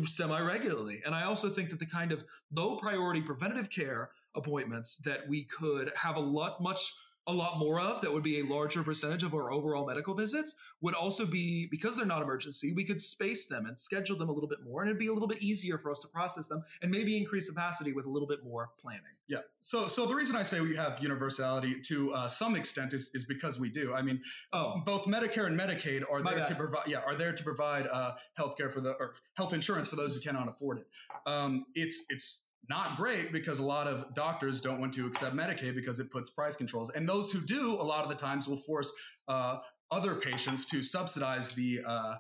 [0.05, 4.97] semi regularly and i also think that the kind of low priority preventative care appointments
[4.97, 6.93] that we could have a lot much
[7.27, 10.55] a lot more of that would be a larger percentage of our overall medical visits
[10.81, 14.31] would also be because they're not emergency we could space them and schedule them a
[14.31, 16.63] little bit more and it'd be a little bit easier for us to process them
[16.81, 19.01] and maybe increase capacity with a little bit more planning.
[19.27, 19.39] Yeah.
[19.59, 23.23] So so the reason i say we have universality to uh, some extent is, is
[23.23, 23.93] because we do.
[23.93, 24.21] I mean
[24.53, 24.81] oh.
[24.85, 26.47] both medicare and medicaid are there bad.
[26.47, 29.87] to provide yeah are there to provide uh, health care for the or health insurance
[29.87, 30.87] for those who cannot afford it.
[31.25, 35.75] Um, it's it's not great because a lot of doctors don't want to accept Medicaid
[35.75, 36.89] because it puts price controls.
[36.91, 38.91] And those who do, a lot of the times, will force
[39.27, 39.57] uh,
[39.91, 42.15] other patients to subsidize the uh,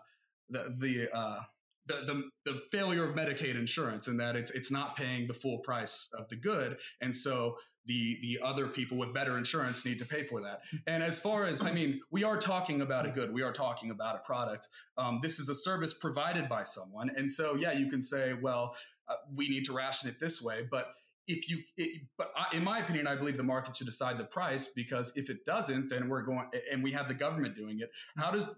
[0.49, 1.39] the, the uh,
[1.87, 5.59] the, the the failure of Medicaid insurance and that it's it's not paying the full
[5.59, 10.05] price of the good, and so the the other people with better insurance need to
[10.05, 10.61] pay for that.
[10.87, 13.91] And as far as I mean, we are talking about a good, we are talking
[13.91, 14.67] about a product.
[14.97, 18.75] Um, this is a service provided by someone, and so yeah, you can say, well,
[19.07, 20.87] uh, we need to ration it this way, but
[21.27, 24.25] if you it, but I, in my opinion i believe the market should decide the
[24.25, 27.91] price because if it doesn't then we're going and we have the government doing it.
[28.17, 28.49] How does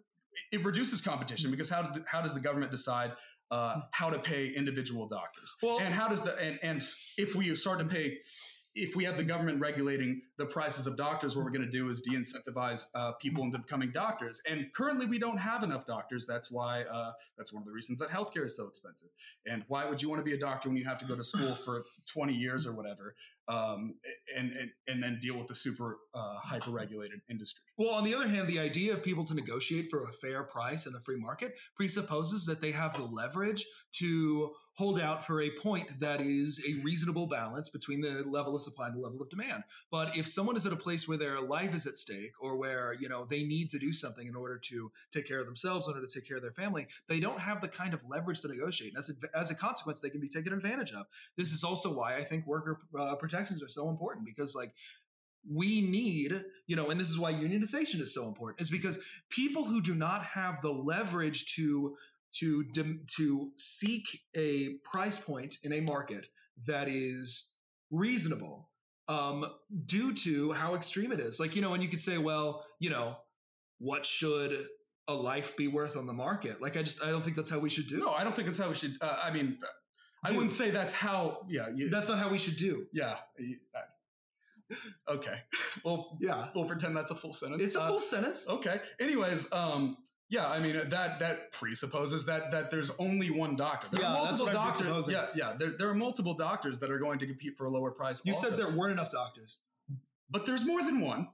[0.52, 3.14] it reduces competition because how, do, how does the government decide
[3.50, 5.56] uh, how to pay individual doctors?
[5.62, 6.84] Well, and how does the and, and
[7.18, 8.18] if we start to pay
[8.78, 11.90] if we have the government regulating the prices of doctors, what we're going to do
[11.90, 14.42] is de-incentivize uh, people into becoming doctors.
[14.50, 16.26] And currently, we don't have enough doctors.
[16.28, 19.10] That's why uh, that's one of the reasons that healthcare is so expensive.
[19.46, 21.24] And why would you want to be a doctor when you have to go to
[21.24, 23.16] school for 20 years or whatever?
[23.50, 23.96] um,
[24.36, 27.64] and, and, and then deal with the super uh, hyper regulated industry.
[27.78, 30.86] Well, on the other hand, the idea of people to negotiate for a fair price
[30.86, 35.50] in the free market presupposes that they have the leverage to hold out for a
[35.60, 39.30] point that is a reasonable balance between the level of supply and the level of
[39.30, 39.64] demand.
[39.90, 42.94] But if someone is at a place where their life is at stake or where,
[42.94, 45.96] you know, they need to do something in order to take care of themselves, in
[45.96, 48.50] order to take care of their family, they don't have the kind of leverage to
[48.50, 48.94] negotiate.
[48.94, 51.08] And as a, as a consequence, they can be taken advantage of.
[51.38, 54.74] This is also why I think worker uh, protections are so important because like
[55.52, 59.64] we need, you know, and this is why unionization is so important, is because people
[59.64, 61.96] who do not have the leverage to
[62.40, 62.66] to
[63.18, 66.28] to seek a price point in a market
[66.66, 67.50] that is
[67.92, 68.70] reasonable
[69.08, 69.46] um,
[69.86, 71.40] due to how extreme it is.
[71.40, 73.16] Like, you know, and you could say, well, you know,
[73.80, 74.68] what should
[75.08, 76.62] a life be worth on the market?
[76.62, 78.00] Like, I just, I don't think that's how we should do.
[78.00, 78.98] No, I don't think that's how we should.
[79.00, 79.58] Uh, I mean,
[80.24, 81.46] I wouldn't say that's how.
[81.48, 82.88] Yeah, you, that's not how we should do.
[82.94, 83.18] Yeah.
[85.08, 85.40] okay.
[85.86, 86.48] Well, yeah.
[86.56, 87.62] We'll pretend that's a full sentence.
[87.62, 88.50] It's a uh, full sentence.
[88.50, 88.82] Okay.
[89.00, 89.96] Anyways, um,
[90.30, 93.90] yeah, I mean that that presupposes that that there's only one doctor.
[93.92, 95.08] There yeah, are multiple doctors.
[95.08, 95.54] Yeah, yeah.
[95.58, 98.22] There, there are multiple doctors that are going to compete for a lower price.
[98.26, 98.50] You also.
[98.50, 99.58] said there weren't enough doctors,
[100.30, 101.30] but there's more than one.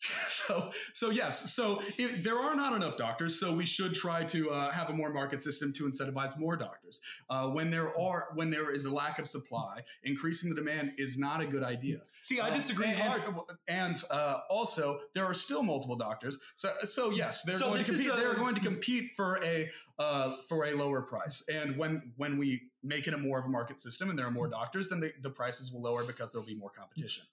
[0.28, 4.50] so so yes so if, there are not enough doctors so we should try to
[4.50, 7.00] uh, have a more market system to incentivize more doctors.
[7.28, 11.18] Uh, when there are when there is a lack of supply increasing the demand is
[11.18, 12.00] not a good idea.
[12.20, 13.36] See i disagree um, and, and,
[13.68, 16.38] and uh, also there are still multiple doctors.
[16.54, 19.68] So so yes they're so going to compete a, they're going to compete for a
[19.98, 21.42] uh, for a lower price.
[21.48, 24.30] And when when we make it a more of a market system and there are
[24.30, 27.24] more doctors then the, the prices will lower because there'll be more competition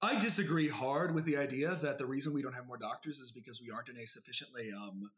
[0.00, 3.32] I disagree hard with the idea that the reason we don't have more doctors is
[3.32, 5.10] because we aren't in a sufficiently um,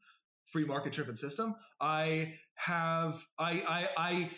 [0.47, 1.55] free market driven system.
[1.81, 4.31] I have I I I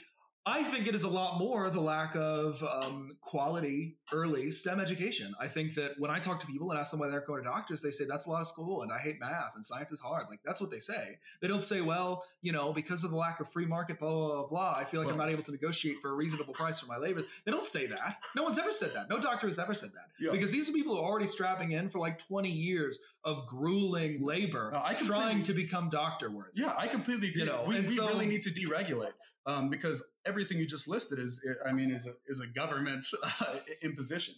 [0.44, 5.32] I think it is a lot more the lack of um, quality early STEM education.
[5.38, 7.48] I think that when I talk to people and ask them why they're going to
[7.48, 10.00] doctors, they say that's a lot of school and I hate math and science is
[10.00, 10.26] hard.
[10.28, 11.18] Like that's what they say.
[11.40, 14.28] They don't say, well, you know, because of the lack of free market, blah blah
[14.28, 14.46] blah.
[14.48, 16.86] blah I feel like well, I'm not able to negotiate for a reasonable price for
[16.86, 17.22] my labor.
[17.44, 18.18] They don't say that.
[18.34, 19.08] No one's ever said that.
[19.08, 20.32] No doctor has ever said that yeah.
[20.32, 24.24] because these are people who are already strapping in for like 20 years of grueling
[24.24, 26.62] labor, no, I trying to become doctor worthy.
[26.62, 27.42] Yeah, I completely agree.
[27.42, 29.12] You know, we, we so, really need to deregulate
[29.46, 33.04] um, because everything you just listed is, I mean, is a, is a government
[33.40, 34.34] uh, imposition.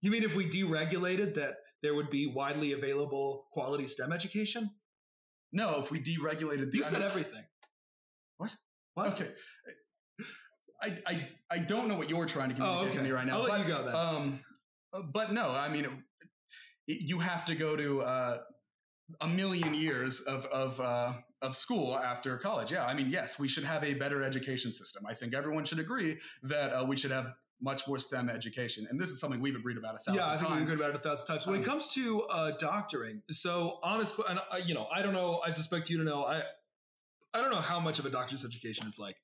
[0.00, 4.70] You mean if we deregulated that there would be widely available quality STEM education?
[5.52, 6.78] No, if we deregulated the.
[6.78, 7.44] You said everything.
[8.38, 8.56] What?
[8.94, 9.06] What?
[9.12, 9.30] Okay.
[10.82, 12.96] I, I, I don't know what you're trying to communicate oh, okay.
[12.96, 13.36] to me right now.
[13.36, 13.94] I'll but, let you go then.
[13.94, 14.40] Um,
[15.12, 15.86] but no, I mean,
[16.88, 18.38] it, you have to go to uh,
[19.20, 21.12] a million years of of uh,
[21.42, 22.70] of school after college.
[22.72, 25.04] Yeah, I mean, yes, we should have a better education system.
[25.06, 27.26] I think everyone should agree that uh, we should have
[27.60, 30.14] much more STEM education, and this is something we've agreed about a thousand.
[30.14, 30.70] Yeah, I think times.
[30.70, 31.46] we've agreed about it a thousand times.
[31.46, 35.12] When um, it comes to uh, doctoring, so honest, and uh, you know, I don't
[35.12, 35.40] know.
[35.44, 36.24] I suspect you to know.
[36.24, 36.42] I
[37.34, 39.16] I don't know how much of a doctor's education is like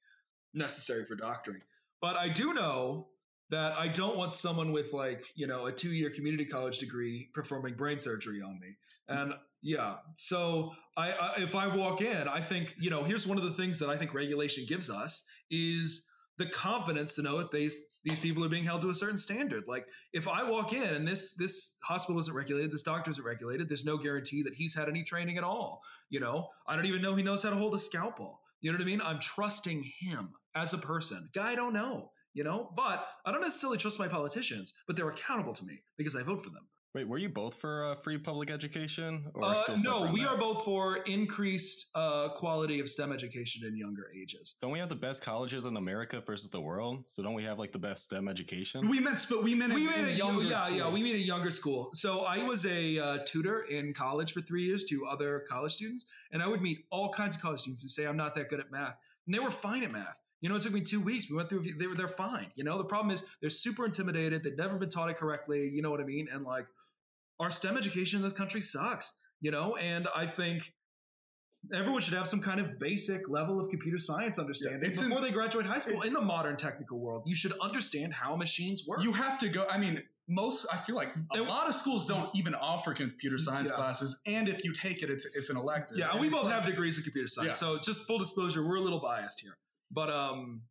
[0.55, 1.63] necessary for doctoring,
[2.01, 3.09] but I do know
[3.51, 7.29] that I don't want someone with like, you know, a two year community college degree
[7.35, 8.77] performing brain surgery on me.
[9.09, 9.33] And
[9.63, 13.45] yeah, so I, I, if I walk in, I think, you know, here's one of
[13.45, 16.07] the things that I think regulation gives us is
[16.37, 19.65] the confidence to know that these these people are being held to a certain standard.
[19.67, 23.69] Like if I walk in and this this hospital isn't regulated, this doctor isn't regulated,
[23.69, 25.83] there's no guarantee that he's had any training at all.
[26.09, 28.41] You know, I don't even know he knows how to hold a scalpel.
[28.61, 29.01] You know what I mean?
[29.03, 31.29] I'm trusting him as a person.
[31.35, 32.71] Guy I don't know you know?
[32.75, 36.43] But I don't necessarily trust my politicians, but they're accountable to me because I vote
[36.43, 36.69] for them.
[36.95, 39.27] Wait, were you both for uh, free public education?
[39.35, 40.31] Or uh, no, we that?
[40.31, 44.55] are both for increased uh, quality of STEM education in younger ages.
[44.63, 47.05] Don't we have the best colleges in America versus the world?
[47.09, 48.89] So don't we have like the best STEM education?
[48.89, 50.45] We meant, but we meant we meant a younger.
[50.45, 50.77] Yeah, school.
[50.79, 51.91] yeah, we mean a younger school.
[51.93, 56.07] So I was a uh, tutor in college for three years to other college students,
[56.33, 58.61] and I would meet all kinds of college students who say I'm not that good
[58.61, 58.95] at math
[59.29, 60.17] and they were fine at math.
[60.41, 61.29] You know, it took me two weeks.
[61.31, 61.65] We went through.
[61.79, 62.47] They were they're fine.
[62.55, 64.45] You know, the problem is they're super intimidated.
[64.45, 65.69] They've never been taught it correctly.
[65.69, 66.29] You know what I mean?
[66.33, 66.67] And like,
[67.41, 69.19] our STEM education in this country sucks.
[69.41, 70.73] You know, and I think
[71.75, 75.25] everyone should have some kind of basic level of computer science understanding it's before in-
[75.25, 76.03] they graduate high school.
[76.03, 79.03] in the modern technical world, you should understand how machines work.
[79.03, 79.67] You have to go.
[79.69, 80.67] I mean, most.
[80.73, 83.77] I feel like a lot of schools don't even offer computer science Yeah.
[83.77, 85.99] classes, and if you take it, it's it's an elective.
[85.99, 87.49] yeah, and And we both like- have degrees in computer science.
[87.49, 87.53] Yeah.
[87.77, 89.57] So just full disclosure, we're a little biased here.
[89.91, 90.63] But um,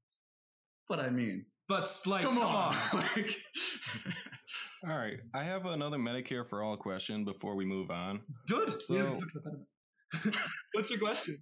[0.89, 2.75] But I mean, but like, come, on.
[2.93, 3.35] like,
[4.87, 8.21] All right, I have another Medicare for all question before we move on.
[8.47, 8.81] good.
[8.81, 9.23] So- we about
[10.23, 10.35] that.
[10.73, 11.37] What's your question?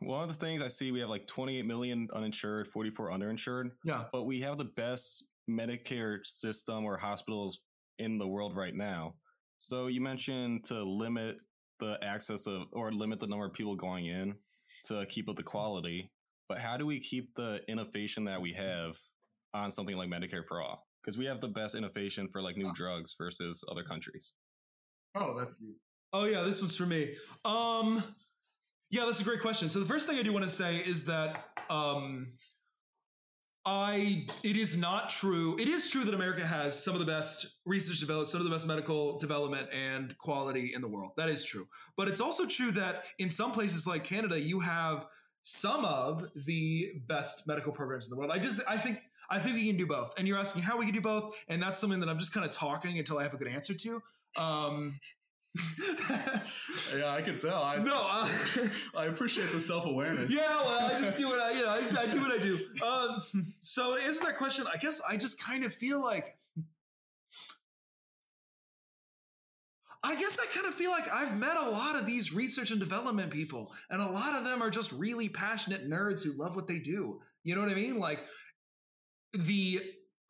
[0.00, 4.04] One of the things I see, we have like 28 million uninsured, 44 underinsured, Yeah.
[4.12, 7.60] but we have the best Medicare system or hospitals
[7.98, 9.14] in the world right now.
[9.60, 11.40] So you mentioned to limit
[11.80, 14.34] the access of or limit the number of people going in
[14.86, 16.10] to keep up the quality.
[16.48, 18.96] But how do we keep the innovation that we have
[19.52, 20.86] on something like Medicare for all?
[21.02, 24.32] Because we have the best innovation for like new drugs versus other countries.
[25.16, 25.74] oh, that's you.
[26.12, 27.14] Oh yeah, this one's for me.
[27.44, 28.02] Um,
[28.90, 29.68] yeah, that's a great question.
[29.68, 32.34] So the first thing I do want to say is that um,
[33.66, 35.56] I it is not true.
[35.58, 38.50] It is true that America has some of the best research development, some of the
[38.50, 41.12] best medical development and quality in the world.
[41.16, 41.66] That is true.
[41.96, 45.06] But it's also true that in some places like Canada, you have
[45.46, 48.32] some of the best medical programs in the world.
[48.32, 48.98] I just I think
[49.30, 50.18] I think we can do both.
[50.18, 52.44] And you're asking how we can do both, and that's something that I'm just kind
[52.44, 54.02] of talking until I have a good answer to.
[54.36, 54.98] Um,
[56.96, 57.62] Yeah, I can tell.
[57.62, 58.28] I no, uh,
[58.96, 60.30] I appreciate the self awareness.
[60.32, 62.58] yeah, well, I just do what I, you know, I, I do what I do.
[62.84, 66.36] Um, so to answer that question, I guess I just kind of feel like,
[70.04, 72.78] I guess I kind of feel like I've met a lot of these research and
[72.78, 76.66] development people, and a lot of them are just really passionate nerds who love what
[76.66, 77.20] they do.
[77.42, 77.98] You know what I mean?
[77.98, 78.20] Like
[79.32, 79.80] the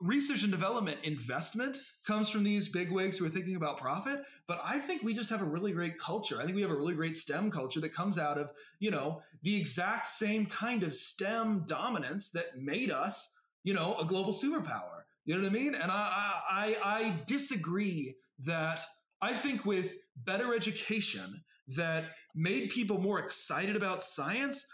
[0.00, 4.78] research and development investment comes from these bigwigs who are thinking about profit, but I
[4.78, 6.40] think we just have a really great culture.
[6.40, 9.22] I think we have a really great STEM culture that comes out of, you know,
[9.42, 15.02] the exact same kind of STEM dominance that made us, you know, a global superpower.
[15.24, 15.74] You know what I mean?
[15.74, 18.80] And I I, I disagree that
[19.24, 24.66] I think with better education that made people more excited about science,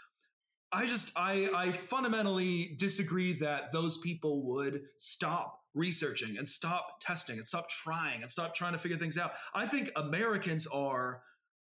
[0.73, 7.37] I just I I fundamentally disagree that those people would stop researching and stop testing
[7.37, 9.31] and stop trying and stop trying to figure things out.
[9.55, 11.21] I think Americans are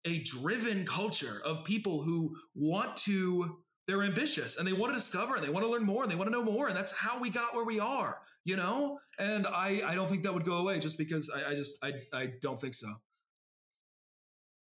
[0.07, 5.35] a driven culture of people who want to they're ambitious and they want to discover
[5.35, 7.21] and they want to learn more and they want to know more and that's how
[7.21, 10.57] we got where we are you know and i i don't think that would go
[10.63, 12.91] away just because i, I just I, I don't think so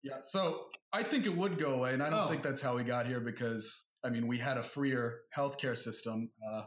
[0.02, 0.40] Yeah, so
[0.98, 2.30] I think it would go away, and I don't Oh.
[2.32, 3.64] think that's how we got here because
[4.06, 5.04] I mean we had a freer
[5.38, 6.16] healthcare system
[6.48, 6.62] uh,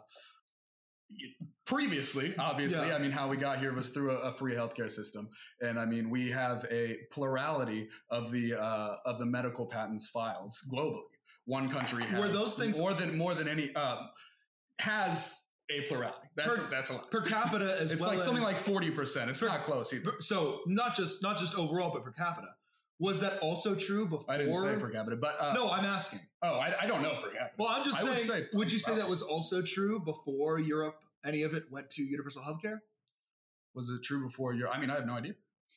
[1.66, 2.34] previously.
[2.38, 2.96] Obviously, Yeah.
[2.96, 5.24] I mean how we got here was through a, a free healthcare system,
[5.62, 10.54] and I mean we have a plurality of the uh, of the medical patents filed
[10.72, 11.02] globally.
[11.46, 14.00] One country has those things- more than more than any um,
[14.80, 15.34] has
[15.80, 16.28] a plurality.
[16.36, 17.12] That's Per- that's a lot.
[17.12, 19.30] per capita as it's well like something like forty percent.
[19.30, 20.14] It's not close either.
[20.20, 22.48] so not just not just overall but per capita
[23.00, 26.20] was that also true before I didn't say per capita, but uh, no i'm asking
[26.44, 27.52] Oh, I, I don't know per capita.
[27.58, 30.60] well i'm just I would saying say would you say that was also true before
[30.60, 32.80] europe any of it went to universal healthcare
[33.76, 34.74] Was it true before Europe?
[34.76, 35.34] I mean, I have no idea.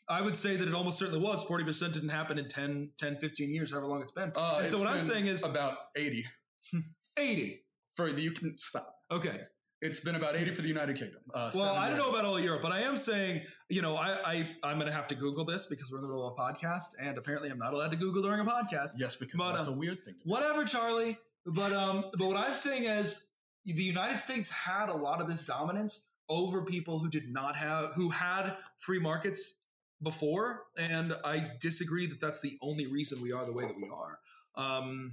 [0.08, 1.44] I would say that it almost certainly was.
[1.46, 4.32] 40% didn't happen in 10, 10 15 years, however long it's been.
[4.36, 6.24] Uh, and so it's what I'm saying is about eighty
[7.16, 7.64] 80.
[7.96, 8.20] for the.
[8.22, 8.94] You can stop.
[9.10, 9.40] Okay.
[9.82, 11.20] It's been about eighty for the United Kingdom.
[11.34, 13.96] Uh, Well, I don't know about all of Europe, but I am saying, you know,
[13.96, 16.32] I, I I'm going to have to Google this because we're in the middle of
[16.32, 18.92] a podcast, and apparently I'm not allowed to Google during a podcast.
[18.96, 20.14] Yes, because But, that's uh, a weird thing.
[20.24, 21.18] Whatever, Charlie.
[21.44, 23.32] But um, but what I'm saying is,
[23.66, 27.92] the United States had a lot of this dominance over people who did not have,
[27.94, 29.60] who had free markets
[30.02, 33.90] before, and I disagree that that's the only reason we are the way that we
[33.92, 34.18] are.
[34.56, 35.12] Um,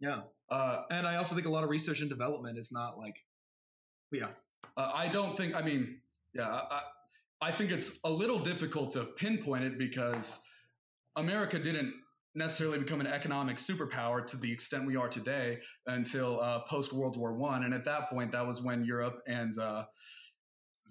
[0.00, 0.22] yeah.
[0.48, 3.24] Uh, And I also think a lot of research and development is not like,
[4.12, 4.28] yeah,
[4.76, 5.54] uh, I don't think.
[5.54, 5.98] I mean,
[6.34, 6.82] yeah, I,
[7.40, 10.40] I think it's a little difficult to pinpoint it because
[11.16, 11.92] America didn't
[12.34, 17.16] necessarily become an economic superpower to the extent we are today until uh, post World
[17.16, 19.84] War One, and at that point, that was when Europe and uh,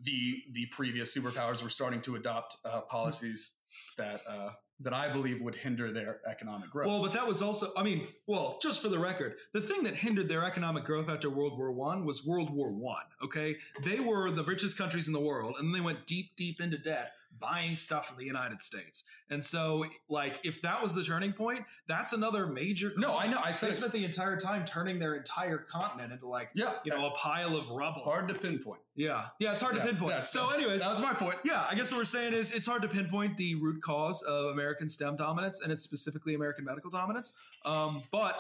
[0.04, 3.54] the the previous superpowers were starting to adopt uh, policies
[3.98, 4.50] that uh,
[4.82, 6.88] that I believe would hinder their economic growth.
[6.88, 9.96] Well, but that was also, I mean, well, just for the record, the thing that
[9.96, 13.06] hindered their economic growth after World War One was World War One.
[13.24, 16.78] Okay, they were the richest countries in the world, and they went deep, deep into
[16.78, 19.04] debt buying stuff from the United States.
[19.30, 22.94] And so, like, if that was the turning point, that's another major.
[22.98, 23.40] no, I know.
[23.44, 27.08] I They spent the entire time turning their entire continent into like, yeah, you know,
[27.08, 28.02] a pile of rubble.
[28.02, 28.82] hard to pinpoint.
[28.96, 30.26] Yeah, yeah, it's hard Yeah, to pinpoint.
[30.26, 31.38] so, anyways, that was my point.
[31.44, 34.52] yeah, I guess what we're saying is it's hard to pinpoint the root cause of
[34.52, 37.32] American STEM dominance, and it's specifically American medical dominance.
[37.66, 38.40] Um, but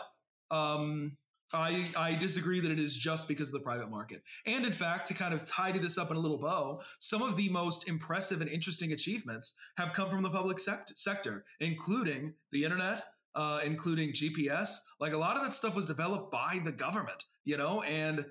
[0.51, 1.17] um,
[1.53, 4.23] I, I disagree that it is just because of the private market.
[4.45, 7.37] And in fact, to kind of tidy this up in a little bow, some of
[7.37, 12.63] the most impressive and interesting achievements have come from the public sect- sector, including the
[12.63, 13.05] internet,
[13.35, 14.79] uh, including GPS.
[14.99, 18.25] Like a lot of that stuff was developed by the government, you know, and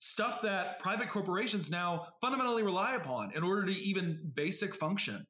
[0.00, 5.26] stuff that private corporations now fundamentally rely upon in order to even basic function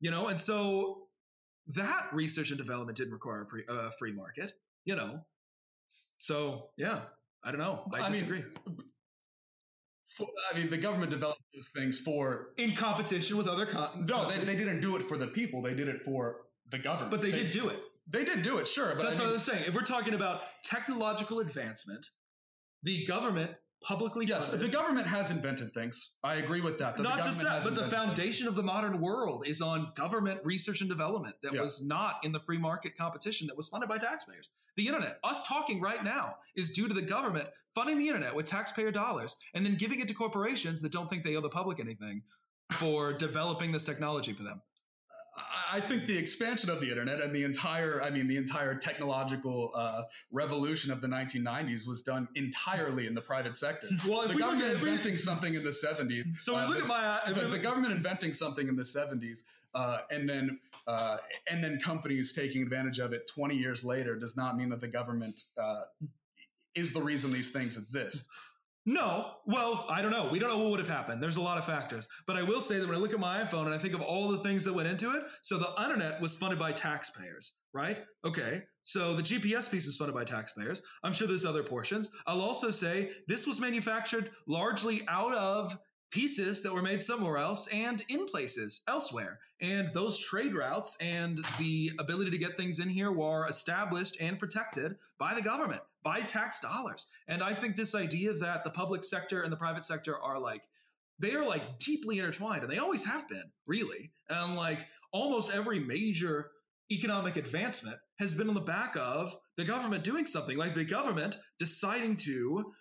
[0.00, 1.02] you know and so
[1.66, 4.54] that research and development didn't require a pre, uh, free market
[4.86, 5.20] you know
[6.20, 7.00] so yeah
[7.42, 8.44] i don't know i, I mean, disagree
[10.16, 12.48] For, I mean, the government developed those things for.
[12.56, 15.62] in competition with other con- No, they, they didn't do it for the people.
[15.62, 16.22] They did it for
[16.68, 17.12] the government.
[17.12, 17.78] but they, did do it
[18.08, 18.92] They did do it, sure.
[18.96, 22.06] But that's I what i mean, was saying if we're talking about technological advancement
[22.82, 26.16] the government publicly yes, funded- the government has invented things.
[26.22, 26.96] I agree with that.
[26.96, 27.92] that not just that, but the invented things.
[27.94, 31.62] foundation of the modern world is on government research and development that Yeah.
[31.62, 34.50] was not in the free market competition that was funded by taxpayers.
[34.76, 38.46] The internet, us talking right now, is due to the government funding the internet with
[38.46, 41.80] taxpayer dollars and then giving it to corporations that don't think they owe the public
[41.80, 42.22] anything
[42.72, 44.60] for developing this technology for them.
[45.70, 49.72] I- think the expansion of the internet and the entire, I mean, the entire technological
[49.74, 53.88] uh, revolution of the 1990s was done entirely in the private sector.
[54.08, 56.38] Well, the government inventing something in the 70s.
[56.38, 59.98] so we uh, look at my the, the government inventing something in the 70s uh,
[60.10, 61.18] and then uh,
[61.50, 64.88] and then companies taking advantage of it 20 years later does not mean that the
[64.88, 65.82] government uh,
[66.74, 68.28] is the reason these things exist.
[68.86, 70.28] No, well, I don't know.
[70.32, 71.22] We don't know what would have happened.
[71.22, 72.08] There's a lot of factors.
[72.26, 74.00] But I will say that when I look at my iPhone and I think of
[74.00, 78.02] all the things that went into it, so the internet was funded by taxpayers, right?
[78.24, 80.80] Okay, so the GPS piece was funded by taxpayers.
[81.04, 82.08] I'm sure there's other portions.
[82.26, 85.76] I'll also say this was manufactured largely out of
[86.10, 89.38] pieces that were made somewhere else and in places elsewhere.
[89.60, 94.38] And those trade routes and the ability to get things in here were established and
[94.38, 97.06] protected by the government, by tax dollars.
[97.28, 100.62] And I think this idea that the public sector and the private sector are like,
[101.18, 104.10] they are like deeply intertwined, and they always have been, really.
[104.30, 106.50] And like almost every major
[106.90, 111.38] economic advancement has been on the back of the government doing something, like the government
[111.58, 112.72] deciding to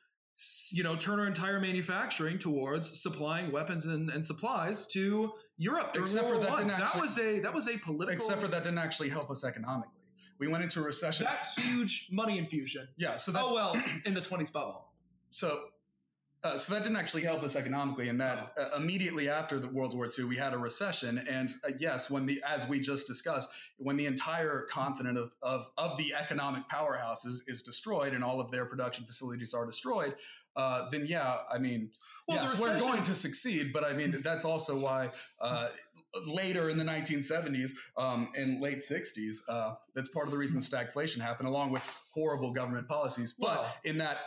[0.71, 5.95] you know, turn our entire manufacturing towards supplying weapons and, and supplies to Europe.
[5.97, 8.13] Except for World that didn't that was a that was a political.
[8.13, 9.93] Except for that didn't actually help us economically.
[10.39, 11.25] We went into a recession.
[11.25, 12.87] that huge money infusion.
[12.97, 14.87] yeah, so that oh well, in the twenties bubble.
[15.31, 15.59] so
[16.43, 19.95] uh, so that didn't actually help us economically and that uh, immediately after the world
[19.95, 21.17] war ii we had a recession.
[21.29, 25.69] And uh, yes when the as we just discussed when the entire continent of, of,
[25.77, 30.15] of the economic powerhouses is destroyed and all of their production facilities are destroyed
[30.55, 31.91] uh, then yeah i mean
[32.27, 33.73] Well, yes we're going to succeed.
[33.73, 35.09] But i mean that's also why
[35.41, 35.69] uh,
[36.25, 40.65] later in the 1970s um, and late 60s uh, that's part of the reason the
[40.65, 43.33] stagflation happened along with horrible government policies.
[43.37, 44.17] But in that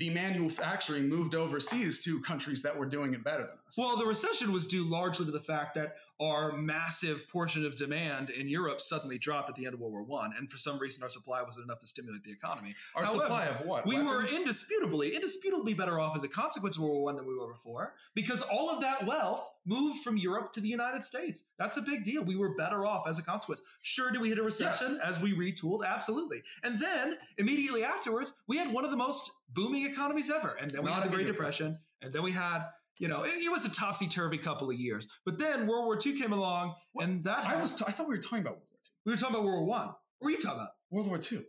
[0.00, 4.66] the manufacturing moved overseas to countries that were doing it better Well, the recession was
[4.66, 9.48] due largely to the fact that our massive portion of demand in Europe suddenly dropped
[9.48, 11.78] at the end of World War One, and for some reason our supply wasn't enough
[11.78, 12.74] to stimulate the economy.
[12.94, 13.86] Our However, supply of what?
[13.86, 14.30] We Weapons?
[14.30, 17.50] were indisputably, indisputably better off as a consequence of World War One than we were
[17.52, 21.44] before, because all of that wealth moved from Europe to the United States.
[21.58, 22.22] That's a big deal.
[22.22, 23.62] We were better off as a consequence.
[23.80, 25.86] Sure, did we hit a recession as we retooled?
[25.86, 26.42] Absolutely.
[26.64, 30.56] And then immediately afterwards, we had one of the most booming economies ever.
[30.60, 31.26] And then we Not had the Great.
[31.26, 32.64] Depression, and then we had.
[33.00, 35.98] You know, it, it was a topsy turvy couple of years, but then World War
[36.04, 37.74] II came along, and that I was.
[37.74, 38.90] T- I thought we were talking about World War II.
[39.06, 39.86] we were talking about World War One.
[39.86, 40.70] What were you talking about?
[40.90, 41.40] World War II.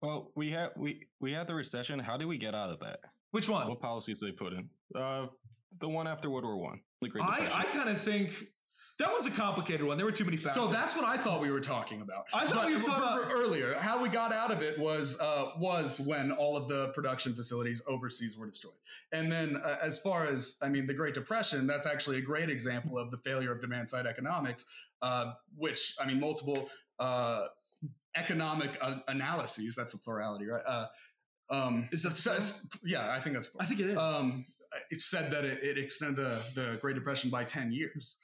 [0.00, 1.98] Well, we had we we had the recession.
[1.98, 3.00] How did we get out of that?
[3.32, 3.66] Which one?
[3.66, 4.70] What policies did they put in?
[4.94, 5.26] Uh,
[5.80, 8.32] the one after World War One, the Great I, I kind of think
[8.98, 9.96] that one's a complicated one.
[9.96, 10.54] There were too many factors.
[10.60, 12.26] So that's what I thought we were talking about.
[12.34, 13.74] I thought But we were talking about- earlier.
[13.74, 17.80] How we got out of it was uh, was when all of the production facilities
[17.86, 18.74] overseas were destroyed.
[19.12, 22.50] And then, uh, as far as I mean, the Great Depression, that's actually a great
[22.50, 24.66] example of the failure of demand side economics,
[25.02, 26.68] uh, which I mean, multiple
[26.98, 27.46] uh,
[28.16, 29.74] economic uh, analyses.
[29.76, 30.62] That's a plurality, right?
[30.66, 30.86] Uh,
[31.50, 33.48] um, Is that says- yeah, I think that's.
[33.60, 33.96] I think it is.
[33.98, 34.44] um,
[34.90, 38.16] it said that it, it extended the, the Great Depression by 10 years.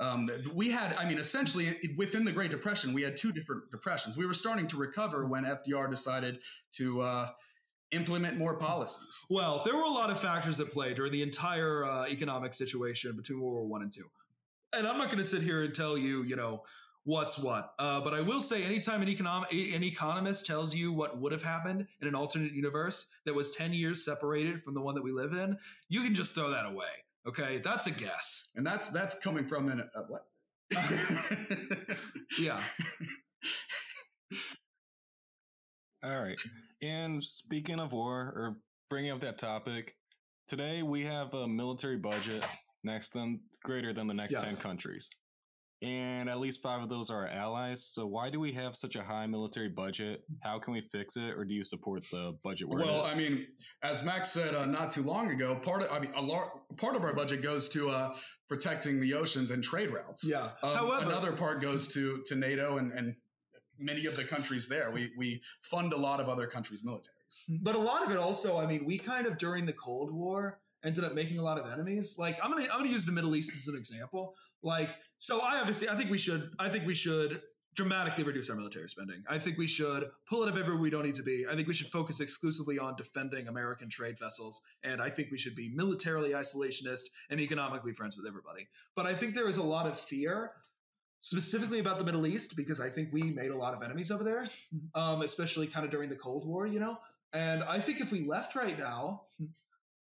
[0.00, 4.16] Um, we had, I mean, essentially within the Great Depression, we had two different depressions.
[4.16, 6.40] We were starting to recover when FDR decided
[6.72, 7.28] to uh,
[7.92, 9.24] implement more policies.
[9.28, 13.14] Well, there were a lot of factors at play during the entire uh, economic situation
[13.14, 14.06] between World War One and Two,
[14.72, 16.62] and I'm not going to sit here and tell you, you know,
[17.04, 17.74] what's what.
[17.78, 21.86] Uh, but I will say, anytime an an economist tells you what would have happened
[22.00, 25.32] in an alternate universe that was 10 years separated from the one that we live
[25.32, 25.56] in,
[25.88, 26.86] you can just throw that away.
[27.28, 28.50] Okay, that's a guess.
[28.56, 30.26] And that's that's coming from an uh, what?
[32.38, 32.60] yeah.
[36.02, 36.38] All right.
[36.82, 38.56] And speaking of war, or
[38.88, 39.96] bringing up that topic,
[40.48, 42.44] today we have a military budget
[42.84, 44.44] next than greater than the next Yeah.
[44.46, 45.10] 10 countries.
[45.82, 47.86] And at least five of those are our allies.
[47.86, 50.22] So why do we have such a high military budget?
[50.42, 51.30] How can we fix it?
[51.38, 53.06] Or do you support the budget where Well.
[53.06, 53.46] I mean,
[53.82, 56.96] as Max said uh, not too long ago, part of I mean, a lar- part
[56.96, 58.14] of our budget goes to uh,
[58.48, 60.22] protecting the oceans and trade routes.
[60.22, 60.50] Yeah.
[60.62, 63.14] Um, However, another part goes to to NATO and, and
[63.78, 64.90] many of the countries there.
[64.90, 67.62] We we fund a lot of other countries' militaries.
[67.62, 70.60] but a lot of it also, I mean, we kind of during the Cold War
[70.84, 72.16] ended up making a lot of enemies.
[72.18, 74.34] Like I'm gonna I'm gonna use the Middle East as an example.
[74.62, 77.42] Like so, I obviously I think we should I think we should
[77.74, 79.22] dramatically reduce our military spending.
[79.28, 81.46] I think we should pull it up everywhere we don't need to be.
[81.48, 85.38] I think we should focus exclusively on defending American trade vessels, and I think we
[85.38, 88.66] should be militarily isolationist and economically friends with everybody.
[88.96, 90.52] But I think there is a lot of fear.
[91.22, 94.24] Specifically about the Middle East, because I think we made a lot of enemies over
[94.24, 94.46] there,
[94.94, 96.96] um, especially kind of during the Cold War, you know.
[97.34, 99.24] And I think if we left right now,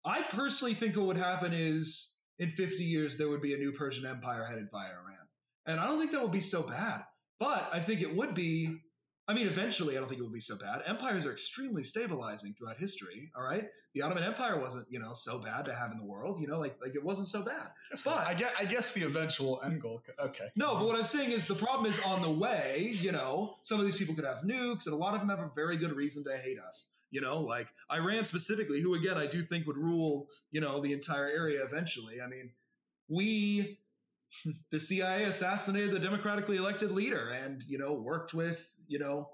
[0.06, 3.72] I personally think what would happen is in 50 years there would be a new
[3.72, 5.28] Persian Empire headed by Iran.
[5.66, 7.04] And I don't think that would be so bad.
[7.40, 8.80] But I think it would be
[9.30, 10.82] I mean eventually I don't think it would be so bad.
[10.86, 13.66] Empires are extremely stabilizing throughout history, all right?
[13.94, 16.60] The Ottoman Empire wasn't, you know, so bad to have in the world, you know,
[16.60, 17.70] like like it wasn't so bad.
[18.06, 20.02] But I guess I guess the eventual end goal.
[20.20, 20.48] Okay.
[20.56, 23.80] no, but what I'm saying is the problem is on the way, you know, some
[23.80, 25.94] of these people could have nukes, and a lot of them have a very good
[25.94, 26.90] reason to hate us.
[27.10, 30.94] You know, like Iran specifically, who again I do think would rule, you know, the
[30.94, 32.22] entire area eventually.
[32.22, 32.52] I mean,
[33.08, 33.80] we
[34.72, 39.30] the CIA assassinated the democratically elected leader and, you know, worked with, you know,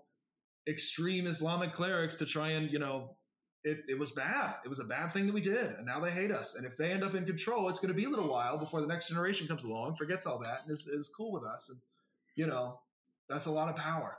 [0.67, 3.15] extreme Islamic clerics to try and, you know,
[3.63, 4.55] it, it was bad.
[4.65, 6.55] It was a bad thing that we did, and now they hate us.
[6.55, 8.81] And if they end up in control, it's going to be a little while before
[8.81, 11.69] the next generation comes along, forgets all that, and is, is cool with us.
[11.69, 11.79] And
[12.35, 12.79] you know,
[13.29, 14.17] that's a lot of power.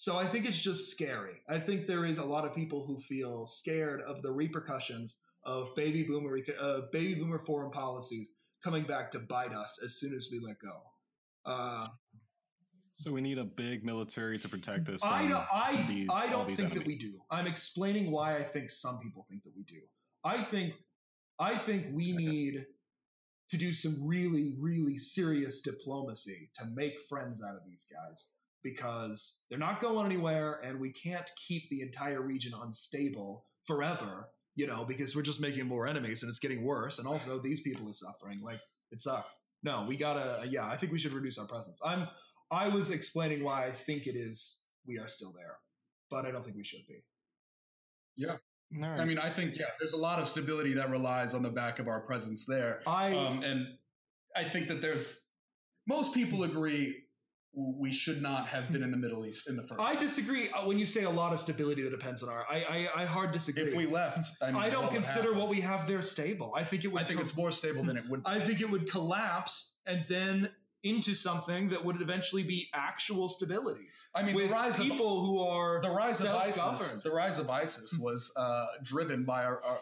[0.00, 1.42] So I think it's just scary.
[1.46, 5.76] I think there is a lot of people who feel scared of the repercussions of
[5.76, 8.30] baby boomer uh, baby boomer foreign policies
[8.64, 10.80] coming back to bite us as soon as we let go.
[11.44, 11.88] Uh,
[12.94, 16.30] so we need a big military to protect us from I don't, I, these, I
[16.30, 17.20] don't think that we do.
[17.30, 19.82] I'm explaining why I think some people think that we do.
[20.24, 20.76] I think
[21.38, 22.64] I think we need
[23.50, 28.30] to do some really, really serious diplomacy to make friends out of these guys
[28.62, 34.66] because they're not going anywhere and we can't keep the entire region unstable forever, you
[34.66, 36.98] know, because we're just making more enemies and it's getting worse.
[36.98, 38.40] And also these people are suffering.
[38.42, 39.38] Like it sucks.
[39.62, 41.80] No, we gotta yeah, I think we should reduce our presence.
[41.84, 42.08] I'm
[42.50, 45.56] I was explaining why I think it is we are still there,
[46.10, 47.04] but I don't think we should be.
[48.82, 49.00] All right.
[49.00, 51.78] I mean, I think yeah, there's a lot of stability that relies on the back
[51.78, 52.80] of our presence there.
[52.86, 53.66] I Um, and
[54.36, 55.20] I think that there's
[55.88, 56.96] most people agree
[57.52, 59.80] we should not have been in the Middle East in the first.
[59.80, 62.44] I disagree uh, when you say a lot of stability that depends on our.
[62.48, 63.64] I I, I hard disagree.
[63.64, 66.52] if we left, I, mean, I don't consider what we have there stable.
[66.56, 67.02] I think it would.
[67.02, 68.22] I think com- it's more stable than it would.
[68.26, 70.50] I think it would collapse and then
[70.82, 75.38] into something that would eventually be actual stability I mean, the rise of people who
[75.40, 77.02] are the rise of ISIS.
[77.02, 79.78] The rise of ISIS was uh, driven by our, our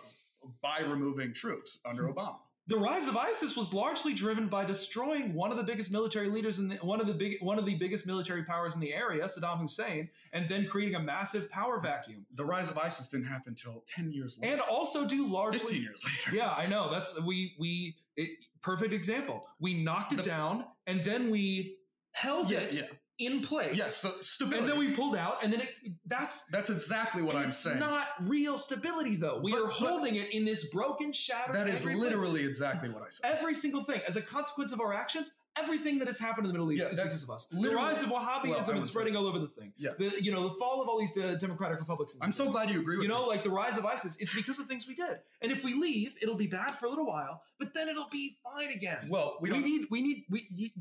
[0.62, 2.18] by removing troops under Hmm.
[2.18, 2.38] Obama.
[2.68, 6.58] The rise of ISIS was largely driven by destroying one of the biggest military leaders
[6.58, 9.24] in the, one of the big one of the biggest military powers in the area,
[9.24, 13.50] Saddam Hussein, and then creating a massive power vacuum, The rise of ISIS didn't happen
[13.56, 14.52] until ten years later.
[14.52, 16.36] and also do largely fifteen years later.
[16.36, 16.90] yeah, I know.
[16.90, 18.30] That's we we it,
[18.62, 19.46] perfect example.
[19.60, 21.78] We knocked it The- down and then we
[22.12, 22.82] held Yeah, it yeah.
[23.18, 23.76] In place.
[23.76, 24.60] Yes, so stability.
[24.60, 25.70] and then we pulled out, and then it
[26.06, 27.78] that's That's exactly what I'm saying.
[27.80, 29.40] not real stability though.
[29.42, 31.54] We But- are holding it in this broken, shattered.
[31.54, 33.36] that is every place- literally exactly what I said.
[33.38, 35.32] every single thing as a consequence of our actions.
[35.56, 37.46] Everything that has happened in the Middle East Yeah, is because of us.
[37.46, 39.72] The rise of Wahhabism well, and spreading all over the thing.
[39.76, 39.90] Yeah.
[39.98, 42.16] The, you know, the fall of all these uh, democratic republics.
[42.20, 43.28] I'm so glad you agree with You know, me.
[43.30, 45.18] like the rise of ISIS, it's because of things we did.
[45.42, 48.36] And if we leave, it'll be bad for a little while, but then it'll be
[48.44, 49.08] fine again.
[49.08, 50.72] Well, we we, need, we need, we,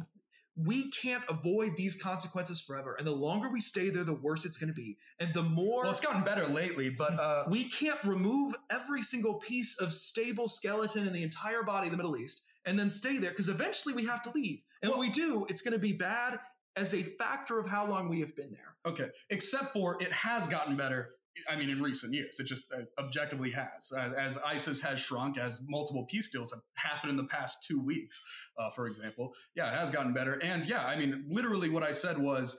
[0.57, 2.95] we can't avoid these consequences forever.
[2.97, 4.97] And the longer we stay there, the worse it's going to be.
[5.19, 9.35] And the more well, it's gotten better lately, but uh, we can't remove every single
[9.35, 13.17] piece of stable skeleton in the entire body of the Middle East and then stay
[13.17, 14.59] there because eventually we have to leave.
[14.81, 16.39] And Well- when we do, it's going to be bad
[16.75, 18.75] as a factor of how long we have been there.
[18.85, 21.09] Okay, except for it has gotten better.
[21.49, 23.91] I mean, in recent years, it just uh, objectively has.
[23.95, 27.79] Uh, as ISIS has shrunk, as multiple peace deals have happened in the past two
[27.81, 28.23] weeks,
[28.57, 29.33] uh, for example.
[29.55, 30.33] Yeah, it has gotten better.
[30.43, 32.57] And yeah, I mean, literally, what I said was.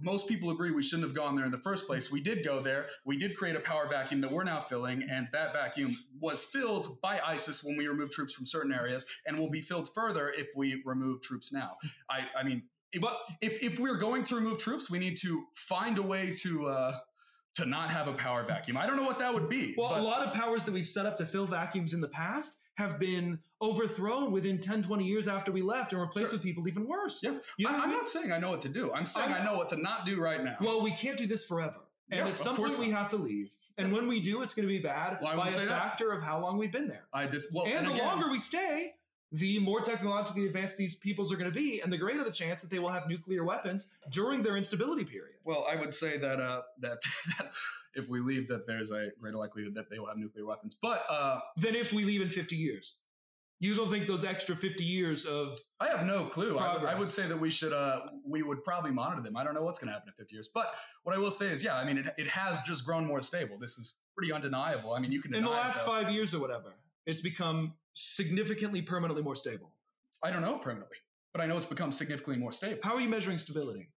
[0.00, 2.12] Most people agree we shouldn't have gone there in the first place.
[2.12, 2.86] We did go there.
[3.04, 7.00] We did create a power vacuum that we're now filling, and that vacuum was filled
[7.02, 10.46] by ISIS when we removed troops from certain areas, and will be filled further if
[10.54, 11.72] we remove troops now.
[12.08, 12.62] I, I mean,
[13.00, 16.66] but if, if we're going to remove troops, we need to find a way to
[16.66, 16.98] uh,
[17.54, 18.76] to not have a power vacuum.
[18.76, 19.74] I don't know what that would be.
[19.76, 22.60] Well, a lot of powers that we've set up to fill vacuums in the past
[22.78, 26.38] have been overthrown within 10, 20 years after we left and replaced Sure.
[26.38, 27.22] with people even worse.
[27.22, 27.98] yeah, You know I, what I I'm mean?
[27.98, 28.90] not saying I know what to do.
[28.92, 30.56] I'm saying I'm- I know what to not do right now.
[30.60, 31.80] Well, we can't do this forever.
[32.10, 33.50] And Yeah, at some point, we have to leave.
[33.78, 35.68] And when we do, it's going to be bad Well, by a say that.
[35.68, 37.04] factor of how long we've been there.
[37.12, 38.94] I just well, and, the again, longer we stay,
[39.32, 42.60] the more technologically advanced these peoples are going to be, and the greater the chance
[42.60, 45.36] that they will have nuclear weapons during their instability period.
[45.44, 46.98] Well, I would say that uh, that
[47.38, 47.52] that
[47.94, 50.74] if we leave, that there's a greater likelihood that they will have nuclear weapons.
[50.74, 52.96] But uh, Then, if we leave in 50 years,
[53.58, 56.58] you don't think those extra 50 years of I have no clue.
[56.58, 59.36] I would, I would say that we should uh, we would probably monitor them.
[59.36, 60.48] I don't know what's going to happen in 50 years.
[60.52, 60.74] But
[61.04, 63.56] what I will say is, yeah, I mean, it, it has just grown more stable.
[63.58, 64.92] This is pretty undeniable.
[64.92, 66.74] I mean, you can in the deny it, last five years or whatever,
[67.06, 69.72] it's become significantly permanently more stable.
[70.22, 70.96] I don't know permanently,
[71.32, 72.80] but I know it's become significantly more stable.
[72.82, 73.90] How are you measuring stability?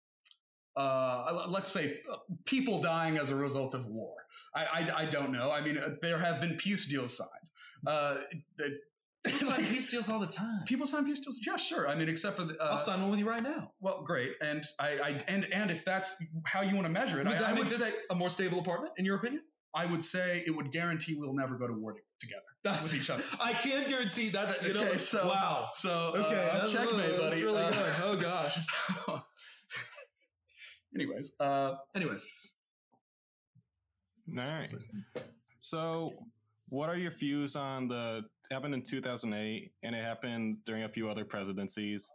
[0.76, 4.14] Uh, let's say uh, people dying as a result of war.
[4.54, 5.52] I, I, I don't know.
[5.52, 7.30] I mean, uh, there have been peace deals signed.
[7.88, 8.18] Uh,
[9.24, 10.64] People sign peace deals all the time.
[10.66, 11.40] people sign peace deals.
[11.46, 11.88] Yeah, sure.
[11.90, 12.62] I mean, except for the.
[12.62, 13.72] Uh, I'll sign one with you right now.
[13.80, 16.16] well, great, and I, I and and if that's
[16.46, 18.94] how you want to measure it, Would I, I would say a more stable apartment,
[18.98, 19.42] in your opinion?
[19.74, 23.24] I would say it would guarantee we'll never go to war together with each other.
[23.40, 24.62] I can't guarantee that.
[24.64, 25.70] You know, Okay, so- wow.
[25.74, 27.44] So Okay, uh, that's, checkmate, that's buddy.
[27.44, 27.94] really Uh, good.
[28.04, 28.58] Oh gosh.
[30.96, 32.26] anyways, uh, Anyways,
[34.30, 34.74] All right.
[35.60, 36.14] So,
[36.70, 41.10] what are your views on the happened in 2008 and it happened during a few
[41.10, 42.10] other presidencies,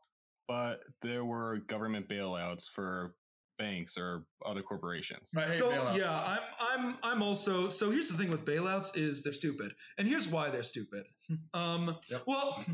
[0.49, 3.15] but there were government bailouts for
[3.61, 5.31] banks or other corporations.
[5.37, 5.97] I hate so bailouts.
[5.97, 6.41] yeah, I'm
[6.89, 10.51] I'm I'm also so here's the thing with bailouts is they're stupid, and here's why
[10.51, 11.05] they're stupid.
[11.55, 12.23] Um, Yep.
[12.27, 12.65] well,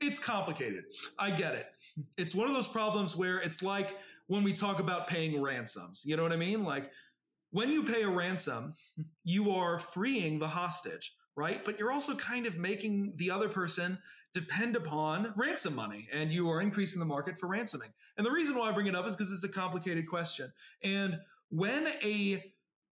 [0.00, 0.84] it's complicated.
[1.18, 1.66] I get it.
[2.16, 6.02] It's one of those problems where it's like when we talk about paying ransoms.
[6.06, 6.64] You know what I mean?
[6.64, 6.90] Like
[7.50, 8.72] when you pay a ransom,
[9.24, 11.62] you are freeing the hostage, right?
[11.62, 13.98] But you're also kind of making the other person
[14.32, 17.90] depend upon ransom money, and you are increasing the market for ransoming.
[18.16, 20.52] And the reason why I bring it up is because it's a complicated question.
[20.82, 21.18] And
[21.50, 22.52] when a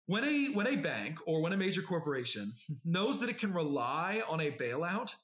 [0.08, 4.22] when a when a bank or when a major corporation knows that it can rely
[4.28, 5.16] on a bailout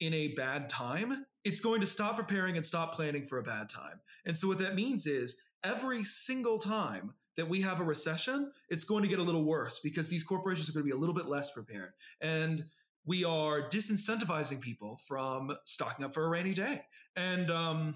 [0.00, 3.68] in a bad time, it's going to stop preparing and stop planning for a bad
[3.68, 4.00] time.
[4.26, 8.84] And so what that means is every single time that we have a recession, it's
[8.84, 11.14] going to get a little worse because these corporations are going to be a little
[11.14, 11.92] bit less prepared.
[12.20, 12.64] And
[13.06, 16.82] we are disincentivizing people from stocking up for a rainy day.
[17.16, 17.94] And um,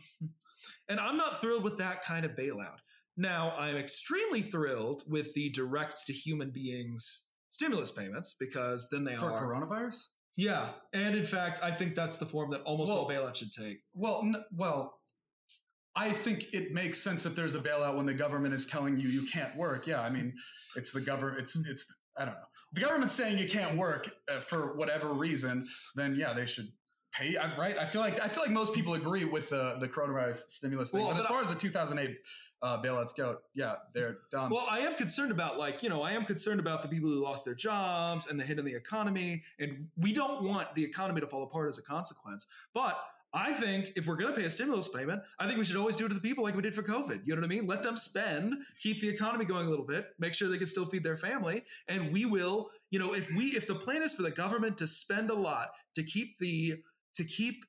[0.89, 2.79] and I'm not thrilled with that kind of bailout.
[3.17, 9.17] Now, I'm extremely thrilled with the direct to human beings stimulus payments because then they
[9.17, 9.97] for are coronavirus.
[10.37, 13.53] yeah, and in fact, I think that's the form that almost all Well- bailout should
[13.53, 13.79] take.
[13.93, 14.95] Well, n- well,
[15.97, 19.09] I think it makes sense if there's a bailout when the government is telling you
[19.09, 19.89] you can't work.
[19.89, 20.33] Yeah, I mean,
[20.77, 21.41] it's the government.
[21.41, 21.85] It's it's
[22.17, 22.41] I don't know.
[22.73, 25.67] The government's saying you can't work uh, for whatever reason.
[25.95, 26.69] Then yeah, they should
[27.13, 27.37] pay.
[27.37, 27.77] I, right?
[27.79, 31.01] I feel like I feel like most people agree with the the coronavirus stimulus thing.
[31.01, 32.17] Well, but as but far as the 2008
[32.63, 34.51] uh, bailouts go, yeah, they're done.
[34.51, 37.23] Well, I am concerned about like, you know, I am concerned about the people who
[37.23, 39.43] lost their jobs and the hit on the economy.
[39.59, 42.47] And we don't want the economy to fall apart as a consequence.
[42.75, 42.99] But
[43.33, 45.97] I think if we're going to pay a stimulus payment, I think we should always
[45.97, 47.21] do it to the people like we did for COVID.
[47.25, 47.67] You know what I mean?
[47.67, 50.87] Let them spend, keep the economy going a little bit, make sure they can still
[50.87, 51.63] feed their family.
[51.87, 54.87] And we will, you know, if we, if the plan is for the government to
[54.87, 56.83] spend a lot to keep the,
[57.15, 57.65] to keep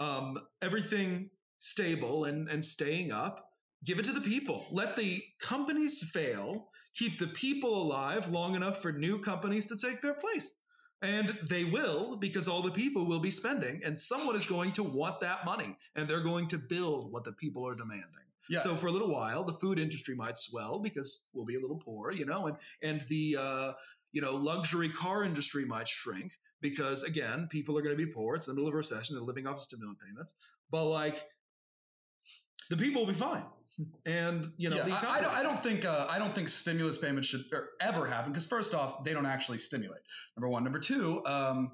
[0.00, 3.50] um, everything stable and, and staying up,
[3.84, 4.66] give it to the people.
[4.72, 10.02] Let the companies fail, keep the people alive long enough for new companies to take
[10.02, 10.52] their place.
[11.02, 14.82] And they will because all the people will be spending, and someone is going to
[14.82, 18.26] want that money, and they're going to build what the people are demanding.
[18.48, 18.60] yeah.
[18.60, 21.76] So for a little while, the food industry might swell because we'll be a little
[21.78, 23.72] poor, you know, and and the uh,
[24.12, 26.32] you know luxury car industry might shrink
[26.62, 28.34] because again, people are going to be poor.
[28.34, 30.34] It's the middle of a recession; they're living off of stimulus payments.
[30.70, 31.24] But like,
[32.70, 33.44] the people will be fine,
[34.04, 36.98] and you know, yeah, I- I, don't, I don't think uh, I don't think stimulus
[36.98, 40.02] payments should er, ever happen because first off, they don't actually stimulate.
[40.36, 40.64] Number one.
[40.64, 41.72] Number two, um,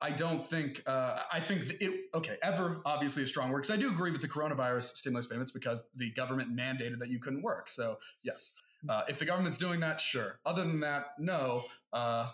[0.00, 0.82] I don't think.
[0.86, 1.92] Uh, I think it.
[2.14, 5.50] Okay, ever obviously a strong word because I do agree with the coronavirus stimulus payments
[5.50, 7.68] because the government mandated that you couldn't work.
[7.68, 8.52] So yes,
[8.88, 10.40] uh, if the government's doing that, sure.
[10.46, 11.64] Other than that, no.
[11.92, 12.28] Uh,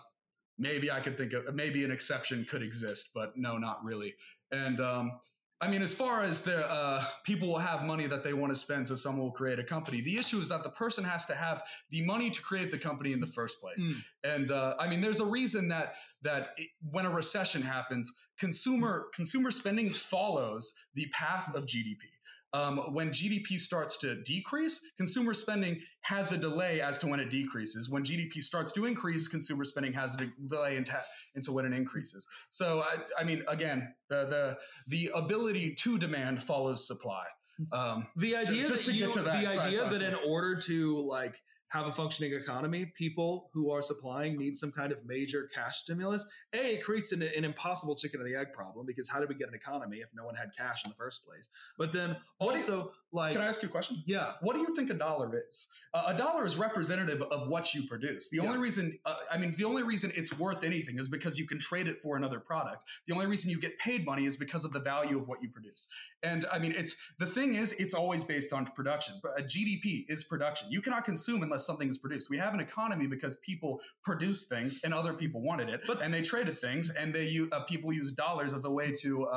[0.59, 4.13] maybe I could think of maybe an exception could exist, but no, not really.
[4.51, 5.19] And um,
[5.63, 8.55] I mean, as far as the uh, people will have money that they want to
[8.55, 10.01] spend, so someone will create a company.
[10.01, 13.13] The issue is that the person has to have the money to create the company
[13.13, 13.79] in the first place.
[13.79, 13.95] Mm.
[14.25, 15.93] And uh, I mean, there's a reason that
[16.23, 22.12] that it, when a recession happens, consumer consumer spending follows the path of GDP.
[22.53, 27.31] Um, when GDP starts to decrease, consumer spending has a delay as to when it
[27.31, 27.89] decreases.
[27.89, 30.93] When GDP starts to increase, consumer spending has a de- delay into,
[31.35, 32.27] into when it increases.
[32.51, 37.23] So, I, I mean, again, the, the the ability to demand follows supply.
[37.71, 41.07] Um, the idea just to you, get to that the idea that in order to
[41.07, 41.39] like
[41.73, 46.23] have a functioning economy, people who are supplying need some kind of major cash stimulus.
[46.53, 49.33] A, it creates an, an impossible chicken and the egg problem because how did we
[49.33, 51.49] get an economy if no one had cash in the first place?
[51.75, 53.97] But then also, like, can I ask you a question?
[54.05, 55.69] yeah, What do you think a dollar is?
[55.93, 58.29] Uh, a dollar is representative of what you produce.
[58.29, 61.45] The only reason, uh, I mean, the only reason it's worth anything is because you
[61.47, 62.85] can trade it for another product.
[63.07, 65.49] The only reason you get paid money is because of the value of what you
[65.49, 65.87] produce.
[66.23, 69.15] And I mean, it's the thing is, it's always based on production.
[69.21, 70.71] But a GDP is production.
[70.71, 72.29] You cannot consume unless something is produced.
[72.31, 76.11] We have an economy because people produce things and other people wanted it, But- and
[76.13, 79.27] they traded things, and they uh, people use dollars as a way to.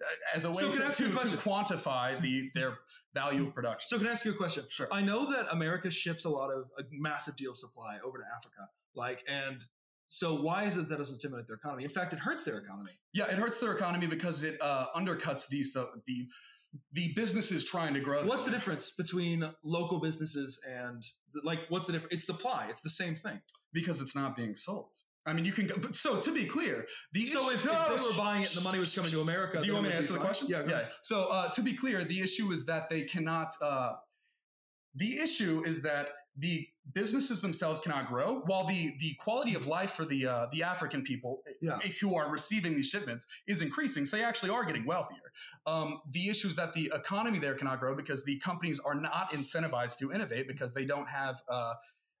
[0.00, 2.78] Uh, as a way So to, to, to quantify the their
[3.12, 3.86] value of production.
[3.88, 4.64] So can I ask you a question?
[4.70, 4.88] Sure.
[4.92, 8.24] I know that America ships a lot of a massive deal of supply over to
[8.34, 8.68] Africa.
[8.94, 9.62] Like, and
[10.08, 11.84] so why is it that doesn't stimulate their economy?
[11.84, 12.92] In fact, it hurts their economy.
[13.12, 16.26] Yeah, it hurts their economy because it uh, undercuts the so the
[16.92, 18.24] the businesses trying to grow.
[18.24, 21.04] What's the difference between local businesses and
[21.44, 22.14] like what's the difference?
[22.14, 22.66] It's supply.
[22.68, 23.40] It's the same thing.
[23.72, 24.90] Because it's not being sold.
[25.30, 25.76] I mean, you can go.
[25.78, 28.50] But so to be clear, the So issue- if, No, if they were buying it
[28.54, 30.48] and the money was coming to America, Do you want me to answer the question?
[30.48, 30.88] Yeah, yeah.
[31.02, 33.54] So uh, to be clear, the issue is that they cannot.
[33.62, 33.92] Uh,
[34.96, 39.92] the issue is that the businesses themselves cannot grow, while the the quality of life
[39.92, 41.78] for the uh, the African people Yeah.
[41.84, 44.04] if who are receiving these shipments is increasing.
[44.04, 45.32] So they actually are getting wealthier.
[45.66, 49.30] Um, the issue is that the economy there cannot grow because the companies are not
[49.30, 51.40] incentivized to innovate because they don't have.
[51.48, 51.74] Uh,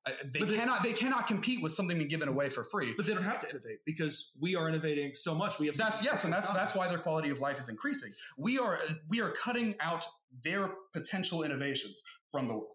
[0.06, 0.82] uh, they they- cannot.
[0.82, 2.94] They cannot compete with something being given away for free.
[2.96, 5.58] But they don't have to innovate because we are innovating so much.
[5.58, 8.12] We have That's yes, and that's that's why their quality of life is increasing.
[8.38, 8.78] We are
[9.08, 10.04] we are cutting out
[10.42, 12.74] their potential innovations from the world.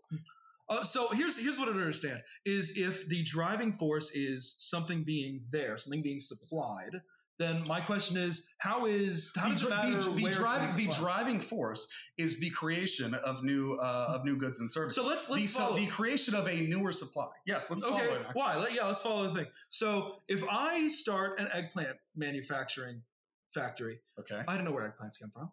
[0.68, 5.42] Uh, so here's here's what I understand is if the driving force is something being
[5.50, 7.02] there, something being supplied,
[7.38, 10.88] then my question is how is how does the, it matter the- the driving the
[10.94, 14.96] driving force is the creation of new uh, of new goods and services.
[14.96, 15.76] So let's let's so- follow.
[15.76, 17.28] the creation of a newer supply.
[17.46, 18.26] Yes, let's follow it.
[18.34, 18.56] why?
[18.58, 19.48] Let, yeah, let's follow the thing.
[19.70, 23.02] So if I start an eggplant manufacturing
[23.54, 25.52] factory, Okay, I don't know where eggplants come from.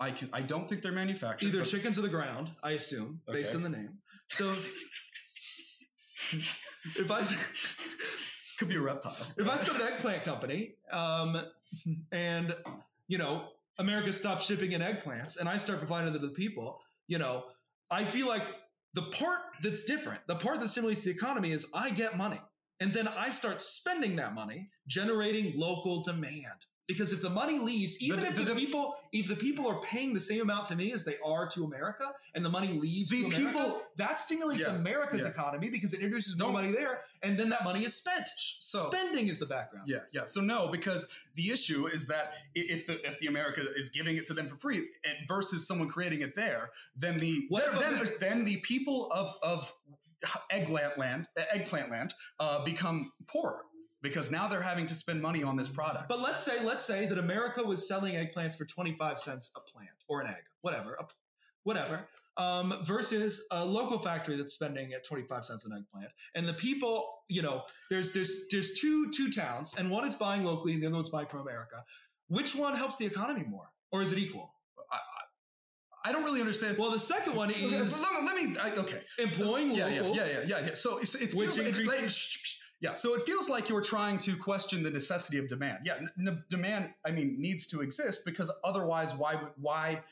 [0.00, 0.30] I can.
[0.32, 1.48] I don't think they're manufactured.
[1.48, 3.98] Either chickens or the ground, I assume, based on the name.
[4.28, 4.50] So
[6.32, 7.22] if I
[8.60, 9.16] could be a reptile.
[9.38, 11.42] if I start an eggplant company, um,
[12.12, 12.54] and
[13.08, 13.48] you know
[13.78, 17.44] America stops shipping in eggplants, and I start providing them to the people, you know,
[17.90, 18.42] I feel like
[18.92, 22.38] the part that's different, the part that stimulates the economy, is I get money,
[22.80, 26.66] and then I start spending that money, generating local demand.
[26.90, 29.80] Because if the money leaves, even The- if the- the, people, if the people are
[29.82, 33.10] paying the same amount to me as they are to America, and the money leaves
[33.10, 35.28] The America, people- that stimulates Yeah, America's yeah.
[35.28, 38.26] economy because it introduces more Don't- money there, and then that money is spent.
[38.36, 39.88] So Spending is the background.
[39.88, 40.24] Yeah, yeah.
[40.24, 44.26] So no, because the issue is that if the if the America is giving it
[44.26, 44.88] to them for free
[45.28, 49.72] versus someone creating it there, then the then, then, then the people of of
[50.50, 53.62] eggplant land eggplant land uh, become poorer
[54.02, 56.08] because now they're having to spend money on this product.
[56.08, 59.90] But let's say let's say that America was selling eggplants for 25 cents a plant
[60.08, 61.06] or an egg, whatever, a-
[61.64, 62.08] whatever.
[62.36, 66.10] Um, versus a local factory that's spending at 25 cents an eggplant.
[66.34, 70.44] And the people, you know, there's there's there's two two towns and one is buying
[70.44, 71.84] locally and the other one's buying from America.
[72.28, 73.68] Which one helps the economy more?
[73.92, 74.54] Or is it equal?
[76.02, 76.78] I don't really understand.
[76.78, 79.02] Well, the second one Okay, is let me, let me I, okay.
[79.18, 80.16] employing Yeah, yeah, locals.
[80.16, 80.72] yeah, yeah, yeah, yeah.
[80.74, 82.94] So it's, it Which feels like- increases- like- shh, shh, yeah.
[82.94, 85.80] So it feels like you're trying to question the necessity of demand.
[85.84, 86.90] Yeah, n- demand.
[87.04, 90.02] I mean, needs to exist because otherwise, why why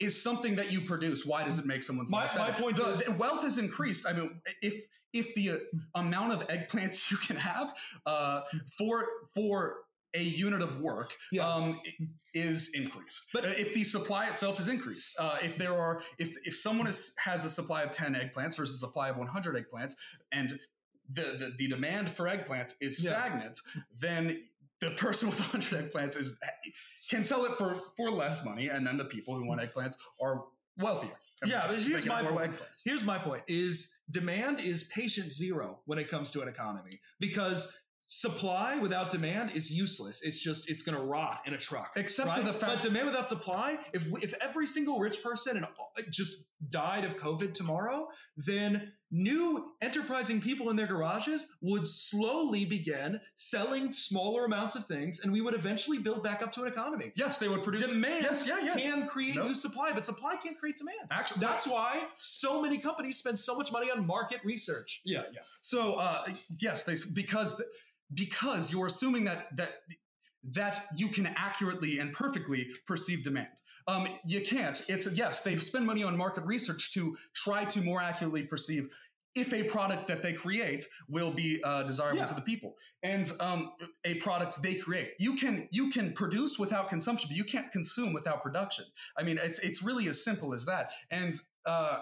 [0.00, 1.24] is something that you produce?
[1.24, 2.62] Why does it make someone's My- life my better?
[2.62, 4.06] point The- is- wealth is increased.
[4.06, 4.74] I mean, if
[5.12, 5.56] if the uh,
[5.94, 7.74] amount of eggplants you can have
[8.06, 8.42] uh,
[8.78, 9.78] for for
[10.14, 11.46] a unit of work Yeah.
[11.46, 11.78] um,
[12.32, 13.26] is increased.
[13.34, 16.86] But- But if the supply itself is increased, uh, if there are, if if someone
[16.86, 19.94] is, has a supply of ten eggplants versus a supply of one hundred eggplants,
[20.32, 20.58] and
[21.12, 23.12] the, the the demand for eggplants is Yeah.
[23.12, 23.60] stagnant,
[24.00, 24.42] then
[24.80, 26.38] the person with 100 eggplants is
[27.10, 30.44] can sell it for for less money, and then the people who want eggplants are
[30.78, 31.10] wealthier.
[31.44, 32.52] Yeah, but here's my point.
[32.52, 32.80] eggplants.
[32.84, 37.72] Here's my point: is demand is patient zero when it comes to an economy because
[38.08, 40.22] supply without demand is useless.
[40.22, 41.92] It's just it's going to rot in a truck.
[41.96, 45.66] Except for the fact- but demand without supply, if if every single rich person and
[46.10, 53.20] just died of COVID tomorrow, then new enterprising people in their garages would slowly begin
[53.36, 57.12] selling smaller amounts of things, and we would eventually build back up to an economy.
[57.16, 58.74] Yes, they would produce Demand Yes, yeah, yeah.
[58.74, 59.48] can create No.
[59.48, 60.98] new supply, but supply can't create demand.
[61.10, 65.00] Actually, That's why so many companies spend so much money on market research.
[65.04, 65.40] Yeah, yeah.
[65.60, 66.26] So uh,
[66.58, 67.60] yes, they because
[68.14, 69.80] because you're assuming that that
[70.52, 73.48] that you can accurately and perfectly perceive demand.
[73.88, 74.82] Um, you can't.
[74.88, 78.88] It's yes, they spend money on market research to try to more accurately perceive
[79.36, 82.26] if a product that they create will be uh, desirable Yeah.
[82.26, 82.74] to the people.
[83.02, 83.70] And um,
[84.04, 85.10] a product they create.
[85.18, 88.86] You can you can produce without consumption but you can't consume without production.
[89.18, 90.90] I mean it's it's really as simple as that.
[91.10, 91.34] And
[91.66, 91.98] uh,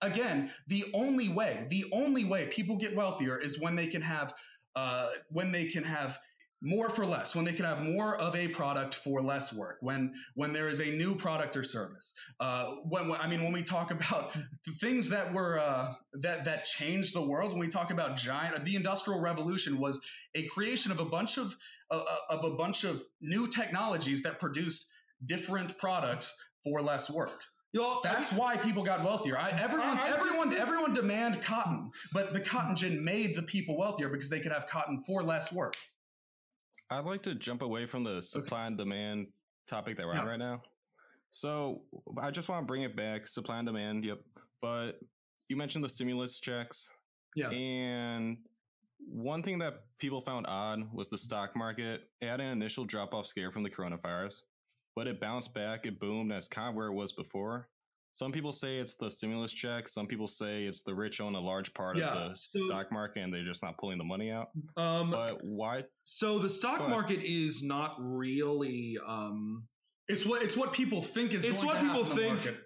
[0.00, 4.32] again the only way the only way people get wealthier is when they can have
[4.76, 6.18] uh, when they can have
[6.62, 10.12] more for less when they can have more of a product for less work when
[10.34, 13.62] when there is a new product or service uh, when, when i mean when we
[13.62, 14.32] talk about
[14.66, 18.62] the things that were uh, that that changed the world when we talk about giant
[18.64, 19.98] the industrial revolution was
[20.34, 21.56] a creation of a bunch of
[21.90, 24.86] uh, of a bunch of new technologies that produced
[25.26, 27.40] different products for less work
[27.72, 29.38] You know, that's why people got wealthier.
[29.38, 30.60] I, everyone, I- I everyone, disagree.
[30.60, 34.66] everyone demand cotton, but the cotton gin made the people wealthier because they could have
[34.66, 35.74] cotton for less work.
[36.90, 39.28] I'd like to jump away from the supply and demand
[39.68, 40.62] topic that we're on right now.
[41.30, 41.82] So
[42.20, 44.04] I just want to bring it back supply and demand.
[44.04, 44.18] Yep.
[44.60, 44.98] But
[45.48, 46.88] you mentioned the stimulus checks.
[47.36, 47.50] Yeah.
[47.50, 48.38] And
[48.98, 52.02] one thing that people found odd was the stock market.
[52.20, 54.42] It had an initial drop off scare from the coronavirus,
[54.96, 55.86] but it bounced back.
[55.86, 57.68] It boomed as kind of where it was before.
[58.20, 59.88] Some people say it's the stimulus check.
[59.88, 62.92] Some people say it's the rich own a large part Yeah, of the so- stock
[62.92, 64.50] market and they're just not pulling the money out.
[64.76, 65.84] um, But why?
[66.04, 68.98] so the stock market is not really.
[69.06, 69.62] Um,
[70.06, 71.46] It's what it's what people think is.
[71.46, 72.44] It's going what to people happen in the think.
[72.44, 72.60] market.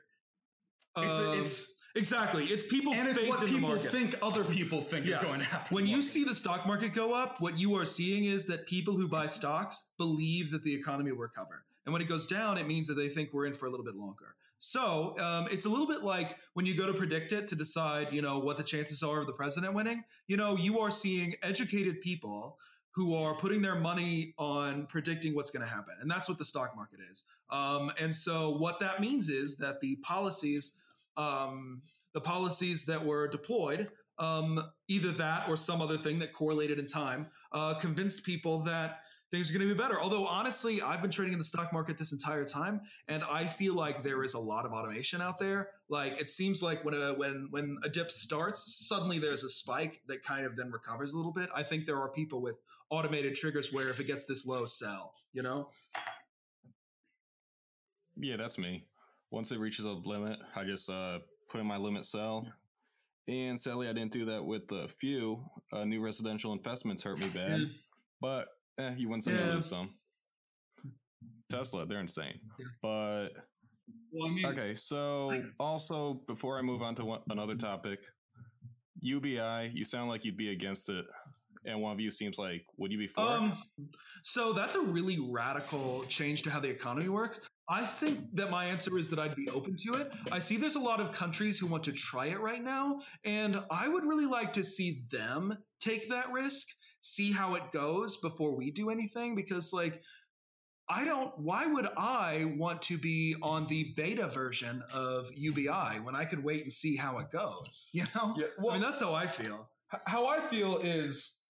[0.96, 2.46] It's, um, it's exactly.
[2.46, 3.92] It's people's and it's faith what in people market.
[3.92, 5.22] think other people think Yes.
[5.22, 5.72] is going to happen.
[5.72, 6.09] When you market.
[6.11, 9.28] see the stock market go up, what you are seeing is that people who buy
[9.28, 11.64] stocks believe that the economy will recover.
[11.86, 13.86] And when it goes down, it means that they think we're in for a little
[13.86, 14.34] bit longer.
[14.65, 18.23] So um, it's a little bit like when you go to PredictIt to decide, you
[18.23, 20.03] know, what the chances are of the president winning.
[20.27, 22.59] You know, you are seeing educated people
[22.95, 26.45] who are putting their money on predicting what's going to happen, and that's what the
[26.45, 27.25] stock market is.
[27.51, 30.79] Um, and so what that means is that the policies,
[31.17, 31.83] um,
[32.15, 36.87] the policies that were deployed um, either that or some other thing that correlated in
[36.87, 39.01] time uh, convinced people that
[39.35, 40.01] things are going to be better.
[40.01, 43.74] Although honestly, I've been trading in the stock market this entire time, and I feel
[43.74, 45.70] like there is a lot of automation out there.
[45.89, 50.01] Like it seems like when a when when a dip starts, suddenly there's a spike
[50.07, 51.49] that kind of then recovers a little bit.
[51.55, 52.55] I think there are people with
[52.91, 55.14] automated triggers where if it gets this low, sell.
[55.32, 55.70] You know?
[58.16, 58.85] Yeah, that's me.
[59.30, 61.18] Once it reaches a limit, I just uh,
[61.49, 62.47] put in my limit sell.
[63.26, 67.28] And sadly, I didn't do that with the few uh, new residential investments hurt me
[67.30, 67.61] bad.
[67.61, 67.70] Mm.
[68.20, 68.49] But
[68.79, 69.91] eh, you win some, you lose some.
[71.49, 72.41] Tesla, they're insane.
[72.83, 73.29] But
[74.12, 78.01] well, I mean, okay, so also before I move on to one, another topic,
[79.01, 81.05] UBI, you sound like you'd be against it,
[81.64, 83.22] and one of you seems like would you be for?
[83.22, 83.27] it?
[83.27, 83.62] Um,
[84.22, 87.41] so that's a really radical change to how the economy works.
[87.68, 90.12] I think that my answer is that I'd be open to it.
[90.31, 93.59] I see there's a lot of countries who want to try it right now, and
[93.70, 96.68] I would really like to see them take that risk,
[97.05, 100.02] see how it goes before we do anything, because, like,
[100.88, 106.16] I don't, why would I want to be on the beta version of UBI when
[106.16, 107.88] I could wait and see how it goes?
[107.92, 108.34] You know?
[108.38, 109.68] yeah, I mean, that's how I feel.
[110.07, 111.40] How I feel is,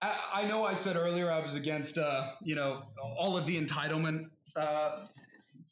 [0.00, 2.82] I, I know I said earlier I was against, uh, you know,
[3.18, 5.06] all of the entitlement uh,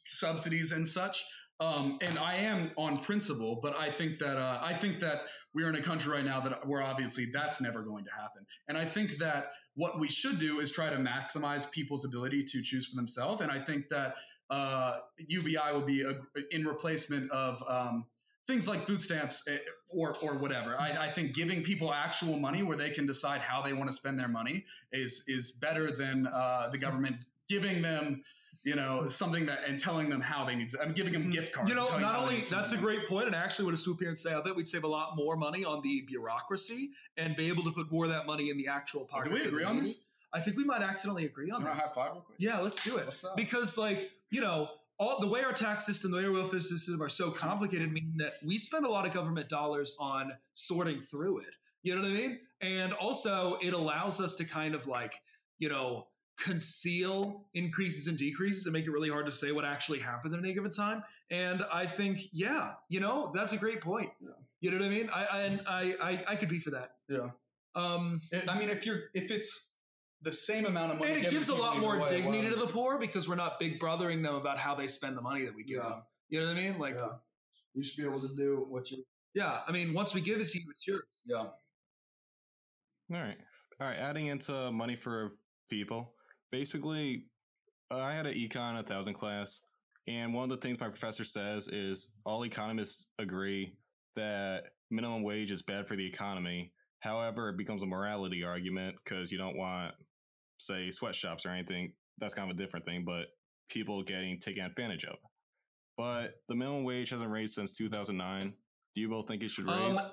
[0.05, 1.25] subsidies and such.
[1.59, 5.21] Um, and I am on principle, but I think that uh, I think that
[5.57, 8.45] we're in a country right now that where obviously that's never going to happen.
[8.67, 12.61] And I think that what we should do is try to maximize people's ability to
[12.61, 13.41] choose for themselves.
[13.41, 14.17] And I think that
[14.51, 16.13] uh, UBI will be a,
[16.51, 18.05] in replacement of um,
[18.45, 19.57] things like food stamps eh,
[19.89, 20.79] or or whatever.
[20.79, 23.95] I, I think giving people actual money where they can decide how they want to
[23.95, 28.21] spend their money is is better than uh, the government giving them.
[28.67, 30.81] You know something that and telling them how they need to.
[30.81, 31.31] I'm giving them mm-hmm.
[31.31, 31.69] gift cards.
[31.69, 33.77] You know, not them how they only that's a great point, and I actually want
[33.77, 36.01] to swoop here and say I bet we'd save a lot more money on the
[36.01, 39.29] bureaucracy and be able to put more of that money in the actual pockets.
[39.29, 39.95] Do we agree on this?
[40.33, 41.79] I think we might accidentally agree on Do this.
[41.79, 42.35] high five real quick?
[42.41, 43.23] Yeah, let's do it.
[43.37, 44.67] Because like, you know,
[44.99, 48.15] all the way our tax system, the way our welfare system are so complicated, meaning
[48.17, 51.55] that we spend a lot of government dollars on sorting through it.
[51.83, 52.39] You know what I mean?
[52.59, 55.13] And also it allows us to kind of like,
[55.57, 56.07] you know,
[56.37, 60.39] conceal increases and decreases and make it really hard to say what actually happens at
[60.39, 61.03] any given time.
[61.31, 64.09] And I think, yeah, you know, that's a great point.
[64.21, 64.29] Yeah.
[64.61, 65.09] You know what I mean?
[65.13, 66.91] I I and I, I I could be for that.
[67.09, 67.29] Yeah.
[67.75, 69.71] Um I mean, if you're if it's
[70.23, 72.55] the same amount of money, and it gives a lot more way, dignity why- to
[72.55, 75.53] the poor because we're not big brothering them about how they spend the money that
[75.55, 75.89] we give Yeah.
[75.89, 76.01] them.
[76.29, 76.79] You know what I mean?
[76.79, 77.09] Like, Yeah.
[77.75, 79.03] You should be able to do what you.
[79.35, 81.03] yeah, I mean, once we give it to you, it's yours.
[81.25, 81.37] Yeah.
[81.37, 81.51] All
[83.09, 83.37] right.
[83.79, 83.97] All right.
[83.97, 85.33] Adding into money for
[85.69, 86.13] people.
[86.51, 87.25] Basically,
[87.91, 89.61] I had an econ a 1000 class,
[90.07, 93.73] and one of the things my professor says is all economists agree
[94.15, 96.71] that minimum wage is bad for the economy.
[96.99, 99.93] However, it becomes a morality argument because you don't want,
[100.57, 101.93] say, sweatshops or anything.
[102.17, 103.27] That's kind of a different thing, but
[103.69, 105.17] people getting taken advantage of.
[105.97, 108.53] But the minimum wage hasn't raised since 2009.
[108.95, 109.97] Do you both think it should raise?
[109.97, 110.11] Um,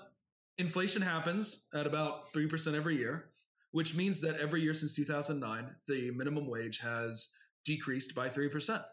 [0.59, 3.31] inflation happens at about 3% every year,
[3.75, 7.31] which means that every year since 2009, the minimum wage has
[7.65, 8.85] decreased by 3%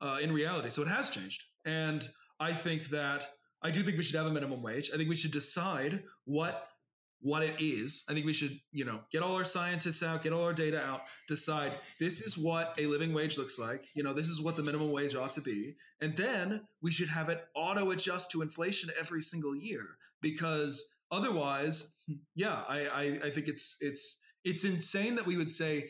[0.00, 0.70] uh, in reality.
[0.70, 1.42] So it has changed.
[1.66, 2.08] And
[2.40, 3.28] I think that
[3.62, 4.90] I do think we should have a minimum wage.
[4.94, 6.68] I think we should decide what
[7.20, 8.02] what it is.
[8.08, 10.80] I think we should, you know, get all our scientists out, get all our data
[10.80, 13.84] out, decide this is what a living wage looks like.
[13.94, 15.74] You know, this is what the minimum wage ought to be.
[16.00, 19.84] And then we should have it auto adjust to inflation every single year
[20.22, 21.94] because otherwise,
[22.34, 25.88] yeah, I, I, I think it's it's it's insane that we would say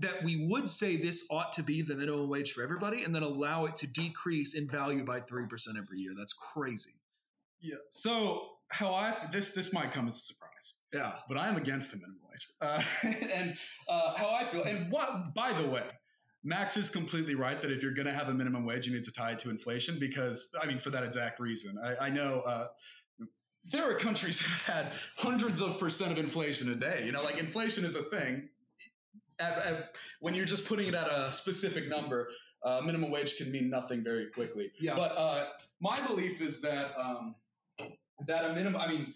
[0.00, 3.22] that we would say this ought to be the minimum wage for everybody and then
[3.22, 6.12] allow it to decrease in value by 3% every year.
[6.18, 6.90] That's crazy.
[7.60, 7.76] Yeah.
[7.90, 11.12] So how I this this might come as a surprise, Yeah.
[11.28, 12.48] but I am against the minimum wage.
[12.60, 12.82] Uh,
[13.32, 13.56] and
[13.88, 15.86] uh, how I feel, and what by the way,
[16.42, 19.04] Max is completely right that if you're going to have a minimum wage, you need
[19.04, 21.76] to tie it to inflation because I mean for that exact reason.
[21.82, 22.40] I, I know.
[22.40, 22.66] Uh,
[23.70, 27.02] there are countries that have had hundreds of percent of inflation a day.
[27.04, 28.48] You know, like inflation is a thing.
[29.40, 32.28] At, at, when you're just putting it at a specific number,
[32.64, 34.70] uh, minimum wage can mean nothing very quickly.
[34.80, 34.94] Yeah.
[34.94, 35.46] But uh,
[35.80, 37.34] my belief is that um,
[38.26, 38.80] that a minimum.
[38.80, 39.12] I mean,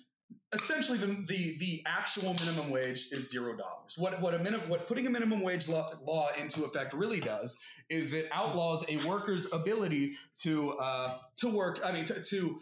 [0.53, 3.97] essentially, the, the the actual minimum wage is zero dollars.
[3.97, 7.57] What what a minimum what putting a minimum wage law, law into effect really does
[7.89, 11.81] is it outlaws a worker's ability to uh, to work.
[11.85, 12.61] I mean, to, to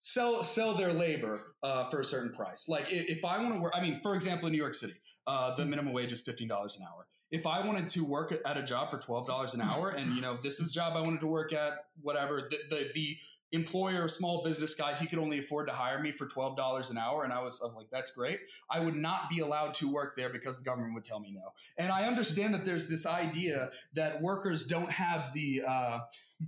[0.00, 2.68] sell sell their labor uh, for a certain price.
[2.68, 4.94] Like i- if I want to work, I mean, for example, in New York City,
[5.26, 7.06] uh, the minimum wage is fifteen dollars an hour.
[7.32, 10.20] If I wanted to work at a job for twelve dollars an hour, and you
[10.20, 13.16] know this is a job I wanted to work at, whatever the the, the
[13.52, 16.90] employer, or small business guy, he could only afford to hire me for twelve dollars
[16.90, 18.40] an hour, and I was I was like, that's great.
[18.70, 21.52] I would not be allowed to work there because the government would tell me no.
[21.78, 25.98] And I understand that there's this idea that workers don't have the uh,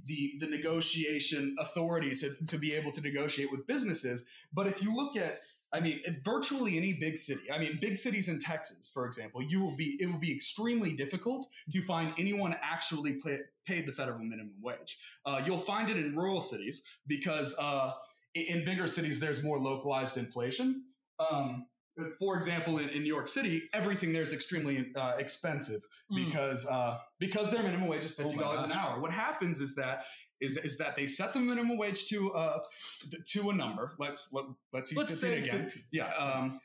[0.06, 4.24] the the negotiation authority to to be able to negotiate with businesses.
[4.52, 5.40] But if you look at
[5.72, 7.50] I mean, virtually any big city.
[7.52, 10.92] I mean, big cities in Texas, for example, you will be it will be extremely
[10.92, 14.98] difficult to find anyone actually pay, paid the federal minimum wage.
[15.26, 17.92] Uh, you'll find it in rural cities because uh,
[18.34, 20.84] in, bigger cities there's more localized inflation.
[21.18, 21.66] Um,
[22.18, 26.24] for example, in, in New York City, everything there is extremely uh, expensive Mm.
[26.24, 28.98] because uh, because their minimum wage is Oh fifty dollars an hour.
[29.00, 30.04] What happens is that
[30.40, 32.60] is, is that they set the minimum wage to uh,
[33.26, 33.94] to a number.
[33.98, 35.64] Let's let, let's use Let's 15 say again.
[35.64, 35.82] 15.
[35.92, 36.06] Yeah.
[36.14, 36.60] Um,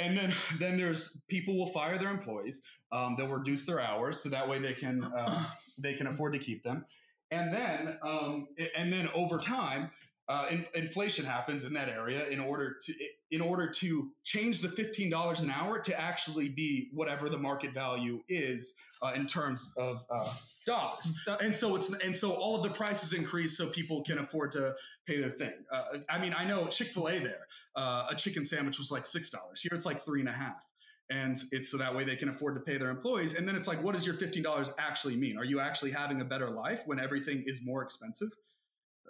[0.00, 2.62] and then then there's people will fire their employees.
[2.90, 5.44] Um, they'll reduce their hours so that way they can uh,
[5.78, 6.84] they can afford to keep them.
[7.30, 9.90] And then um, and then over time.
[10.28, 12.92] Uh, in, inflation happens in that area in order to
[13.30, 17.72] in order to change the fifteen dollars an hour to actually be whatever the market
[17.72, 20.30] value is uh, in terms of uh,
[20.66, 24.52] dollars and so it's and so all of the prices increase so people can afford
[24.52, 24.74] to
[25.06, 25.54] pay their thing.
[25.72, 29.06] Uh, I mean, I know Chick Fil A there, uh, a chicken sandwich was like
[29.06, 29.62] six dollars.
[29.62, 30.62] Here it's like three and a half,
[31.08, 33.34] and it's so that way they can afford to pay their employees.
[33.34, 35.38] And then it's like, what does your fifteen dollars actually mean?
[35.38, 38.28] Are you actually having a better life when everything is more expensive?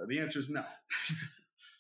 [0.01, 0.65] Uh, the answer is no.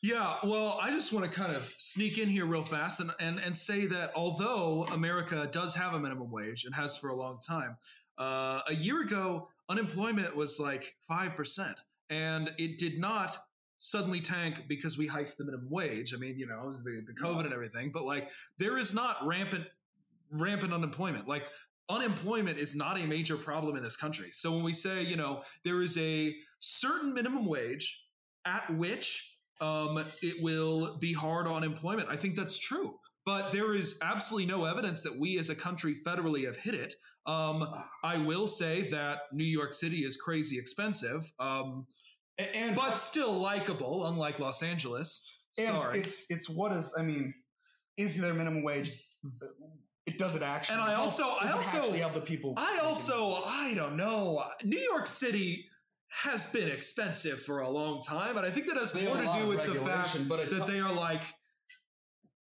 [0.00, 3.40] Yeah, well, I just want to kind of sneak in here real fast and, and,
[3.40, 7.40] and say that although America does have a minimum wage and has for a long
[7.40, 7.76] time,
[8.16, 11.74] uh, a year ago, unemployment was like 5%.
[12.10, 13.38] And it did not
[13.78, 16.14] suddenly tank because we hiked the minimum wage.
[16.14, 18.94] I mean, you know, it was the, the COVID and everything, but like there is
[18.94, 19.64] not rampant,
[20.30, 21.26] rampant unemployment.
[21.26, 21.48] Like
[21.88, 24.30] unemployment is not a major problem in this country.
[24.30, 28.04] So when we say, you know, there is a certain minimum wage
[28.54, 29.92] at which um,
[30.22, 32.08] it will be hard on employment.
[32.10, 32.88] I think that's true.
[33.26, 36.94] but there is absolutely no evidence that we as a country federally have hit it.
[37.26, 37.56] Um,
[38.02, 41.86] I will say that New York City is crazy expensive, um,
[42.38, 45.10] and but still likable, unlike Los Angeles.
[45.58, 45.98] and Sorry.
[46.00, 47.34] it's it's what is I mean,
[47.98, 48.90] is there minimum wage?
[50.06, 50.76] It doesn't actually.
[50.76, 51.00] And I help?
[51.02, 52.54] also- I also- have the people.
[52.56, 54.42] I also, I don't know.
[54.64, 55.66] New York City
[56.08, 59.32] has been expensive for a long time, and I think that has They more to
[59.38, 61.22] do with the fact but that t- they are like,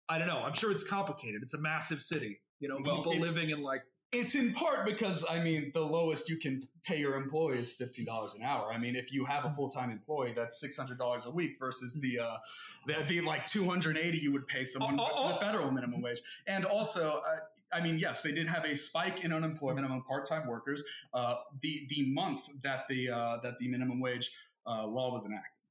[0.09, 0.39] I don't know.
[0.39, 1.41] I'm sure it's complicated.
[1.41, 2.41] It's a massive city.
[2.59, 6.29] You know, Well, people living in like It's in part because I mean the lowest
[6.29, 8.71] you can pay your employee is fifty dollars an hour.
[8.71, 11.53] I mean if you have a full time employee, that's six hundred dollars a week
[11.59, 12.37] versus the uh,
[12.85, 15.37] the, the like two hundred eighty you would pay someone Oh, oh, the oh.
[15.39, 16.21] federal minimum wage.
[16.47, 17.39] And also, uh,
[17.73, 20.83] I mean yes, they did have a spike in unemployment among part time workers.
[21.13, 24.31] Uh, the the month that the uh, that the minimum wage
[24.65, 25.61] uh, law was enacted.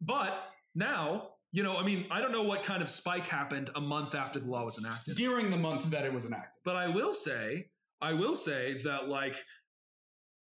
[0.00, 0.44] But
[0.74, 4.14] now, you know, I mean, I don't know what kind of spike happened a month
[4.14, 5.16] after the law was enacted.
[5.16, 6.60] During the month that it was enacted.
[6.64, 7.70] But I will say,
[8.00, 9.34] I will say that like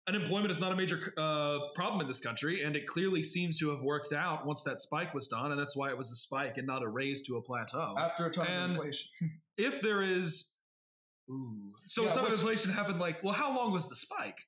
[0.08, 3.70] unemployment is not a major uh, problem in this country, and it clearly seems to
[3.70, 6.58] have worked out once that spike was done, and that's why it was a spike
[6.58, 7.94] and not a raise to a plateau.
[7.98, 9.08] After a ton And- of inflation.
[9.56, 10.49] if there is,
[11.30, 12.98] ooh, so Yeah, which- inflation happened.
[12.98, 14.38] Like, well, how long was the spike?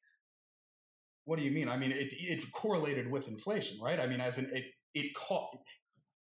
[1.25, 1.69] What do you mean?
[1.69, 4.01] I mean, it, it correlated with inflation, right?
[4.01, 4.65] I mean, as in it
[4.95, 5.59] it caused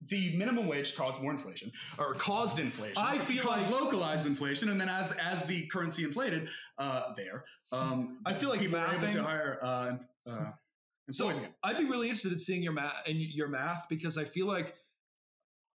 [0.07, 2.97] the minimum wage caused more inflation or caused inflation.
[2.97, 7.45] I feel caused like- localized inflation, and then as as the currency inflated, uh, there,
[7.71, 9.97] um, I feel like people were able to hire uh,
[10.29, 10.51] uh,
[11.11, 11.53] So again.
[11.63, 14.75] I'd be really interested in seeing your math and your math because I feel like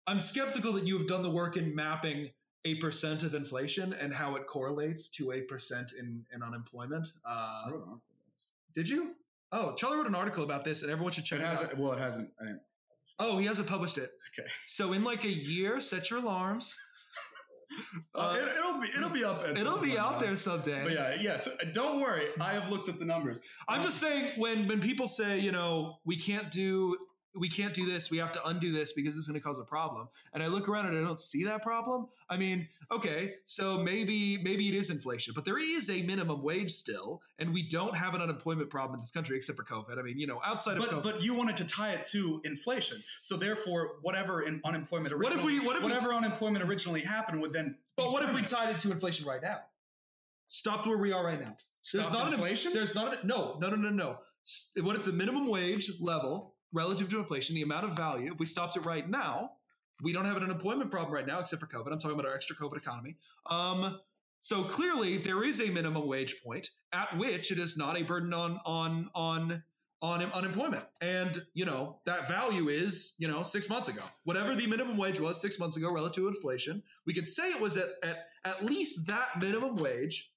[0.08, 2.30] I'm skeptical that you have done the work in mapping
[2.66, 7.08] a percent of inflation and how it correlates to a percent in, in unemployment.
[7.26, 7.72] I Uh,
[8.76, 9.16] did you?
[9.52, 11.78] Oh, Charlie wrote an article about this, and everyone should check It it, out.
[11.78, 12.30] Well, it hasn't.
[13.20, 14.12] Oh, he hasn't published it.
[14.40, 14.48] Okay.
[14.68, 16.78] So in like a year, set your alarms.
[18.16, 19.44] uh, it, it'll be it'll be up.
[19.44, 20.84] at It'll be out uh, there someday.
[20.84, 21.38] But yeah, yeah.
[21.38, 22.28] So uh, don't worry.
[22.40, 23.40] I have looked at the numbers.
[23.68, 26.98] I'm Um, just saying when when people say you know we can't do
[27.36, 29.64] we can't do this we have to undo this because it's going to cause a
[29.64, 32.08] problem and I look around and I don't see that problem.
[32.30, 36.72] I mean, okay, so maybe maybe it is inflation, but there is a minimum wage
[36.72, 39.98] still, and we don't have an unemployment problem in this country except for COVID.
[40.00, 41.04] I mean, you know, outside of But COVID.
[41.04, 45.56] but you wanted to tie it to inflation, so therefore, whatever in unemployment What originally,
[45.58, 47.78] if we- what if we- whatever unemployment originally happened would then.
[47.98, 49.60] But what if we tied it to inflation right now?
[50.48, 51.56] Stopped where we are right now.
[51.94, 52.74] There's Stopped not an inflation?
[52.74, 54.20] There's not an, no no no no no.
[54.82, 58.46] What if the minimum wage level relative to inflation, the amount of value, if we
[58.46, 59.52] stopped it right now,
[60.02, 61.92] we don't have an unemployment problem right now except for COVID.
[61.92, 63.16] I'm talking about our extra COVID economy.
[63.50, 64.00] Um,
[64.42, 68.34] so clearly there is a minimum wage point at which it is not a burden
[68.34, 69.64] on on on
[70.02, 70.84] on unemployment.
[71.00, 75.20] And you know that value is you know six months ago, whatever the minimum wage
[75.20, 76.82] was six months ago relative to inflation.
[77.06, 80.31] We could say it was at at at least that minimum wage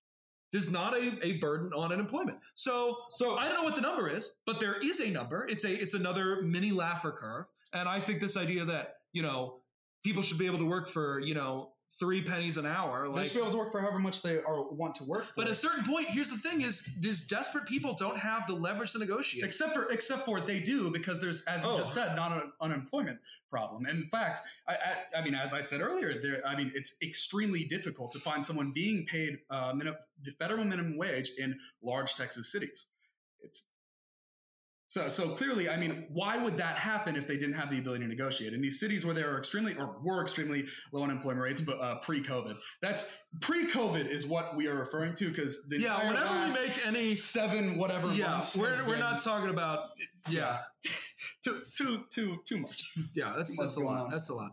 [0.55, 2.39] is not a, a burden on unemployment.
[2.55, 5.47] So So I don't know what the number is, but there is a number.
[5.49, 9.61] It's a it's another mini Laffer curve, and I think this idea that you know
[10.05, 13.27] people should be able to work for you know three pennies an hour, they like.
[13.27, 15.33] should be able to work for however much they are want to work for.
[15.37, 18.55] But at a certain point, here's the thing: is these desperate people don't have the
[18.55, 19.45] leverage to negotiate.
[19.45, 21.77] except for except for they do because there's as you Oh.
[21.79, 23.19] just said not an unemployment
[23.51, 26.97] problem in fact I, I, I mean as i said earlier there i mean it's
[27.03, 32.17] extremely difficult to find someone being paid uh, minim, the federal minimum wage in large
[32.17, 32.87] texas cities
[33.41, 33.67] it's
[34.95, 38.05] so so clearly i mean why would that happen if they didn't have the ability
[38.05, 41.61] to negotiate in these cities where there are extremely or were extremely low unemployment rates
[41.61, 43.07] but uh, pre-covid that's
[43.41, 48.13] pre-covid is what we are referring to because yeah, whenever we make any, seven whatever
[48.13, 49.89] yeah, months we're we're been- not talking about,
[50.29, 50.59] yeah,
[51.45, 52.85] too too too too much.
[53.15, 54.01] yeah, that's much that's a lot.
[54.05, 54.11] on.
[54.11, 54.51] That's a lot.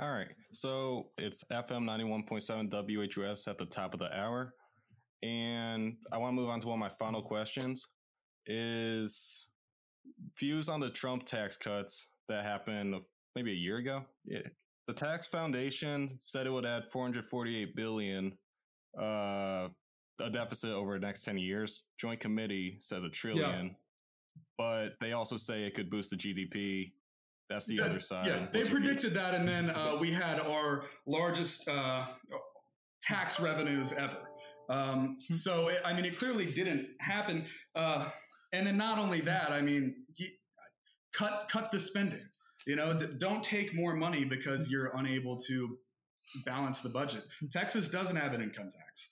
[0.00, 0.28] All right.
[0.52, 4.52] So it's FM 91.7 WHUS at the top of the hour.
[5.22, 7.86] And I want to move on to one of my final questions
[8.46, 9.46] is
[10.38, 12.94] views on the Trump tax cuts that happened
[13.36, 14.04] maybe a year ago.
[14.24, 14.40] Yeah.
[14.88, 18.32] The tax foundation said it would add 448 billion
[19.00, 19.68] uh
[20.20, 21.84] a deficit over the next 10 years.
[21.98, 23.74] Joint committee says a trillion.
[24.58, 26.92] But they also say it could boost the GDP.
[27.48, 28.26] That's the That- other side.
[28.26, 28.80] Yeah, they What's views?
[28.80, 32.06] predicted that, and then uh, we had our largest uh,
[33.02, 34.18] tax revenues ever.
[34.68, 35.34] Um, Hmm.
[35.34, 37.46] so it, I mean, it clearly didn't happen.
[37.74, 38.08] Uh,
[38.52, 39.94] and then not only that, I mean,
[41.12, 42.22] cut cut the spending.
[42.66, 45.78] You know, don't take more money because you're unable to
[46.44, 47.24] balance the budget.
[47.50, 49.08] Texas doesn't have an income tax.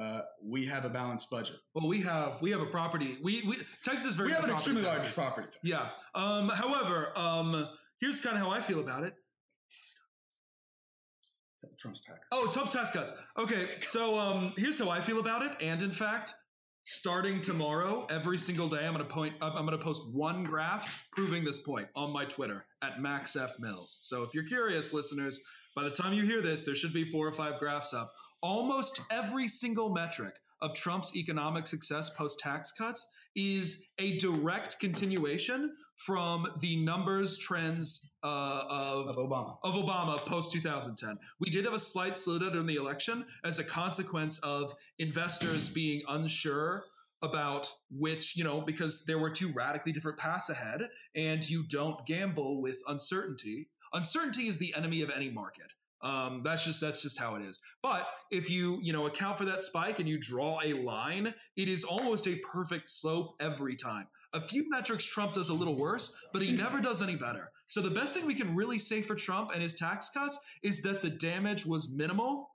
[0.00, 1.56] Uh, we have a balanced budget.
[1.74, 3.18] Well, we have we have a property.
[3.22, 5.58] We, we Texas is very We have an extremely large property tax.
[5.62, 5.90] Yeah.
[6.14, 7.68] Um, however, um,
[8.00, 9.14] here's kind of how I feel about it.
[11.78, 12.28] Trump's tax.
[12.32, 13.12] Oh, Trump's tax cuts.
[13.38, 15.52] Okay, so um, here's how I feel about it.
[15.60, 16.34] And in fact,
[16.84, 19.34] starting tomorrow, every single day, I'm gonna point.
[19.40, 23.58] I'm I'm gonna post one graph proving this point on my Twitter at Max F
[23.58, 23.98] Mills.
[24.02, 25.40] So if you're curious, listeners,
[25.74, 28.12] by the time you hear this, there should be four or five graphs up.
[28.42, 35.74] Almost every single metric of Trump's economic success post tax cuts is a direct continuation
[36.06, 39.56] from the numbers trends uh, of Of Obama.
[39.62, 41.18] of Obama post 2010.
[41.40, 46.02] We did have a slight slowdown in the election as a consequence of investors being
[46.08, 46.84] unsure
[47.22, 52.04] about which, you know, because there were two radically different paths ahead, and you don't
[52.04, 53.68] gamble with uncertainty.
[53.92, 55.72] Uncertainty is the enemy of any market.
[56.02, 57.60] Um, that's just that's just how it is.
[57.80, 61.68] But if you you know account for that spike and you draw a line, it
[61.68, 64.08] is almost a perfect slope every time.
[64.34, 67.50] A few metrics Trump does a little worse, but he never does any better.
[67.66, 70.80] So the best thing we can really say for Trump and his tax cuts is
[70.82, 72.48] that the damage was minimal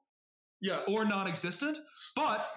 [0.60, 0.80] Yeah.
[0.88, 1.78] or non-existent.
[2.16, 2.48] But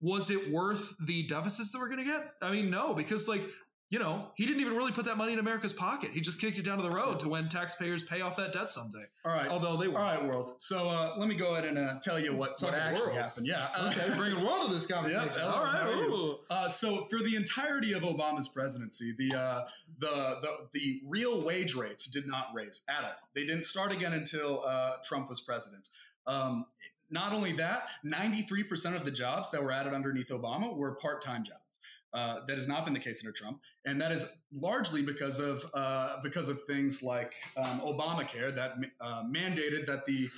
[0.00, 2.32] was it worth the deficits that we're going to get?
[2.40, 3.42] I mean, no, because like
[3.90, 6.10] you know he didn't even really put that money in America's pocket.
[6.12, 8.68] He just kicked it down to the road to when taxpayers pay off that debt
[8.68, 9.04] someday.
[9.24, 9.48] All right.
[9.48, 9.98] Although they All were.
[10.00, 10.50] right, world.
[10.58, 13.18] So uh, let me go ahead and uh, tell you what, what actually world.
[13.18, 13.46] happened.
[13.46, 13.68] Yeah.
[13.76, 15.30] uh, Okay, bringing world to this conversation.
[15.36, 16.34] Yeah, All right.
[16.50, 19.66] Uh, so for the entirety of Obama's presidency, the, uh,
[20.00, 23.10] the the the real wage rates did not raise at all.
[23.34, 25.88] They didn't start again until uh, Trump was president.
[26.26, 26.66] Um,
[27.10, 31.78] not only that, 93% of the jobs that were added underneath Obama were part-time jobs.
[32.14, 35.62] Uh, that has not been the case under Trump, and that is largely because of
[35.74, 40.30] uh, because of things like um, Obamacare that uh, mandated that the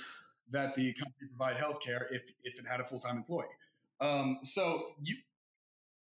[0.49, 3.45] that the company provide health care if if it had a full-time employee.
[4.01, 5.15] Um, so you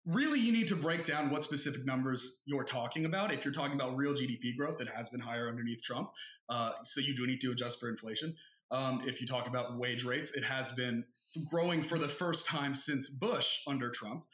[0.07, 3.33] really you need to break down what specific numbers you're talking about.
[3.33, 6.11] If you're talking about real GDP growth that has been higher underneath Trump,
[6.49, 8.35] uh, so you do need to adjust for inflation.
[8.71, 11.05] Um, if you talk about wage rates, it has been
[11.49, 14.25] growing for the first time since Bush under Trump.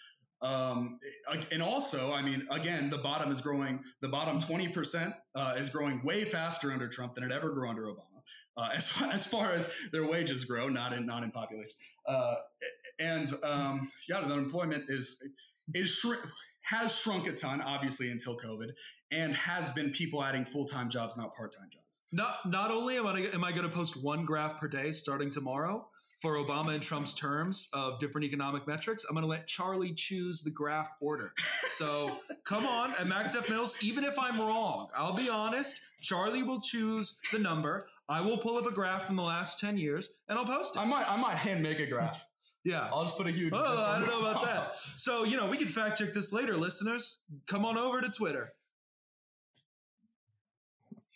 [0.43, 0.99] Um,
[1.51, 3.80] and also, I mean, again, the bottom is growing.
[4.03, 7.68] The bottom twenty percent uh, is growing way faster under Trump than it ever grew
[7.68, 8.20] under Obama.
[8.57, 11.76] Uh, as, as far as their wages grow, not in not in population.
[12.07, 12.34] Uh,
[12.99, 15.22] and um, yeah, the unemployment is
[15.74, 16.20] is shrink,
[16.62, 18.68] has shrunk a ton, obviously until COVID,
[19.12, 22.03] and has been people adding full time jobs, not part time jobs.
[22.12, 25.30] Not not only am I am I going to post one graph per day starting
[25.30, 25.89] tomorrow
[26.20, 30.42] for Obama and Trump's terms of different economic metrics, I'm going to let Charlie choose
[30.42, 31.32] the graph order.
[31.68, 35.80] So come on, at Max F Mills, even if I'm wrong, I'll be honest.
[36.00, 37.88] Charlie will choose the number.
[38.08, 40.78] I will pull up a graph from the last ten years and I'll post it.
[40.78, 42.26] I might I might hand make a graph.
[42.64, 42.88] Yeah.
[42.92, 43.52] I'll just put a huge.
[43.54, 44.74] Oh, I don't know about that.
[44.96, 47.20] So, you know, we can fact check this later, listeners.
[47.46, 48.48] Come on over to Twitter.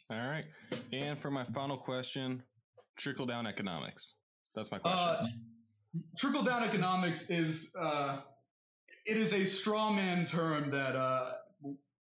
[0.09, 0.45] All right.
[0.93, 2.45] And for my final question,
[2.97, 4.15] trickle down economics.
[4.55, 5.09] That's my question.
[5.09, 5.27] Uh,
[6.17, 8.21] trickle down economics is uh,
[9.07, 11.33] it is a straw man term that uh,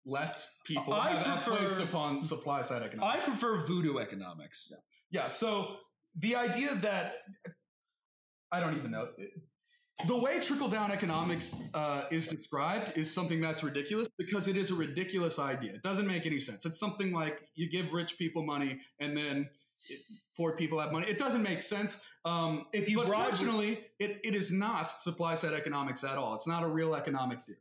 [0.04, 3.18] left people I have, have prefer- placed upon supply side economics.
[3.18, 4.72] I prefer voodoo economics.
[5.10, 5.28] Yeah.
[5.28, 5.76] So
[6.18, 7.14] the idea that
[8.50, 9.08] I don't even know
[10.06, 14.70] the way trickle down economics uh, is described is something that's ridiculous because it is
[14.70, 15.74] a ridiculous idea.
[15.74, 16.64] It doesn't make any sense.
[16.64, 19.48] It's something like you give rich people money and then
[19.88, 20.00] it,
[20.36, 21.06] poor people have money.
[21.08, 22.02] It doesn't make sense.
[22.24, 26.34] Um, If you but bribe- fortunately, it, it is not supply side economics at all.
[26.34, 27.58] It's not a real economic theory.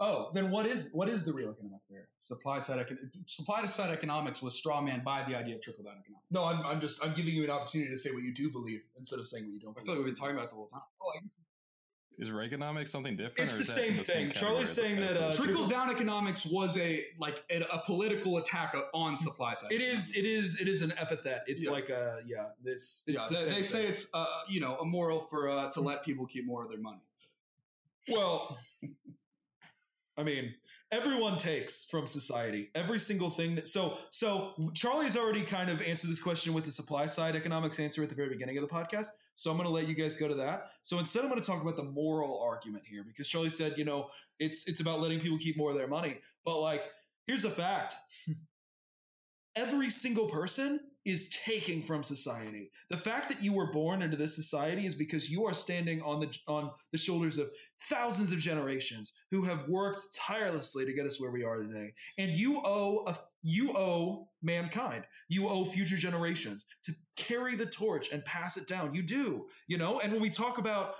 [0.00, 2.04] Oh, then what is what is the real economic theory?
[2.18, 5.94] Supply side econ- supply side economics was straw man by the idea of trickle down
[6.00, 6.26] economics.
[6.32, 8.80] No, I'm, I'm just I'm giving you an opportunity to say what you do believe
[8.98, 9.76] instead of saying what you don't.
[9.78, 10.82] I feel like we've been talking about it the whole time.
[12.18, 13.50] Is Reaganomics something different?
[13.50, 14.26] It's or the is that same the thing.
[14.28, 15.32] category Charlie's as the saying that, uh.
[15.32, 19.72] Trickle down economics was a like a, a political attack on supply side.
[19.72, 21.44] It is it is it is an epithet.
[21.46, 21.70] It's Yeah.
[21.70, 22.46] like a yeah.
[22.64, 25.70] It's it's yeah, the they, same they say it's uh, you know immoral for uh,
[25.72, 27.00] to let people keep more of their money.
[28.08, 28.58] Well,
[30.16, 30.54] I mean,
[30.92, 33.66] everyone takes from society every single thing that.
[33.66, 38.02] So, so Charlie's already kind of answered this question with the supply side economics answer
[38.02, 39.08] at the very beginning of the podcast.
[39.34, 40.70] So I'm going to let you guys go to that.
[40.82, 43.84] So instead, I'm going to talk about the moral argument here because Charlie said, you
[43.84, 44.08] know,
[44.38, 46.18] it's it's about letting people keep more of their money.
[46.44, 46.82] But like,
[47.26, 47.96] here's a fact:
[49.56, 52.70] every single person is taking from society.
[52.88, 56.20] The fact that you were born into this society is because you are standing on
[56.20, 57.50] the on the shoulders of
[57.82, 61.92] thousands of generations who have worked tirelessly to get us where we are today.
[62.18, 65.04] And you owe a you owe mankind.
[65.28, 68.94] You owe future generations to carry the torch and pass it down.
[68.94, 70.00] You do, you know?
[70.00, 70.94] And when we talk about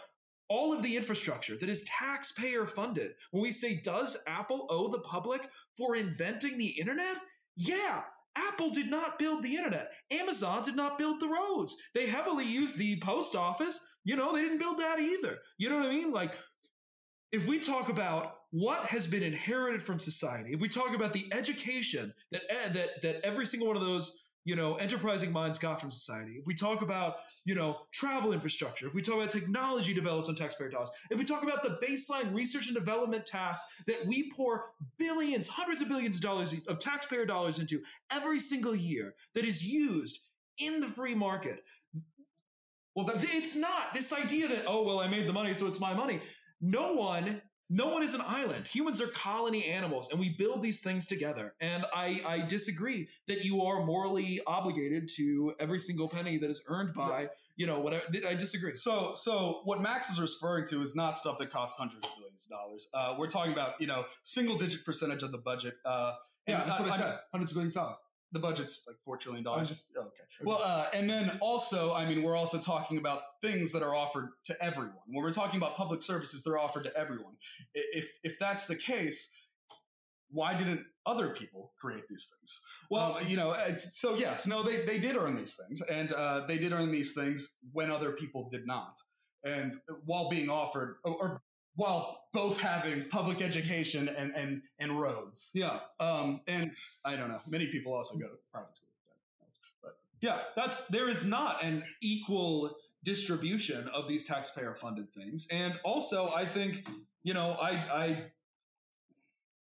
[0.50, 5.00] all of the infrastructure that is taxpayer funded, when we say does Apple owe the
[5.00, 5.48] public
[5.78, 7.16] for inventing the internet?
[7.56, 8.02] Yeah,
[8.36, 9.92] Apple did not build the internet.
[10.10, 11.74] Amazon did not build the roads.
[11.94, 13.80] They heavily used the post office.
[14.04, 15.38] You know, they didn't build that either.
[15.56, 16.12] You know what I mean?
[16.12, 16.34] Like,
[17.32, 21.26] if we talk about what has been inherited from society, if we talk about the
[21.32, 25.80] education that eh, that that every single one of those you know enterprising minds got
[25.80, 29.92] from society, if we talk about you know travel infrastructure, if we talk about technology
[29.92, 34.06] developed on taxpayer dollars, if we talk about the baseline research and development tasks that
[34.06, 34.66] we pour
[35.00, 37.82] billions, hundreds of billions of dollars of taxpayer dollars into
[38.12, 40.20] every single year that is used
[40.58, 41.64] in the free market.
[42.94, 45.92] Well, it's not this idea that oh well I made the money so it's my
[45.92, 46.20] money
[46.60, 48.66] no one no one is an island.
[48.66, 51.54] Humans are colony animals and we build these things together.
[51.60, 56.62] And i i disagree that you are morally obligated to every single penny that is
[56.68, 58.74] earned by you know whatever i disagree.
[58.74, 62.46] So, so what Max is referring to is not stuff that costs hundreds of billions
[62.46, 62.88] of dollars.
[62.92, 65.74] Uh, we're talking about you know single digit percentage of the budget.
[65.84, 66.14] Uh,
[66.46, 67.18] and yeah that's what i, said.
[67.32, 67.96] hundreds of billions of dollars
[68.34, 69.68] The budget's like four trillion dollars.
[69.68, 70.24] Just- Oh, okay.
[70.42, 74.30] Well, uh, and then also, I mean, we're also talking about things that are offered
[74.46, 74.98] to everyone.
[75.06, 77.34] When we're talking about public services, they're offered to everyone.
[77.74, 79.30] If if that's the case,
[80.30, 82.60] why didn't other people create these things?
[82.90, 86.58] Well, you know, so yes, no, they they did earn these things, and uh, they
[86.58, 88.98] did earn these things when other people did not,
[89.44, 89.72] and
[90.06, 91.12] while being offered or.
[91.22, 91.42] or
[91.76, 95.50] while both having public education and, and, and roads.
[95.54, 96.72] yeah Um, and
[97.04, 97.40] I don't know.
[97.48, 98.88] Many people also go to private school.
[99.82, 105.46] But yeah, that's there is not an equal distribution of these taxpayer funded things.
[105.50, 106.86] And also I think,
[107.22, 108.24] you know, I I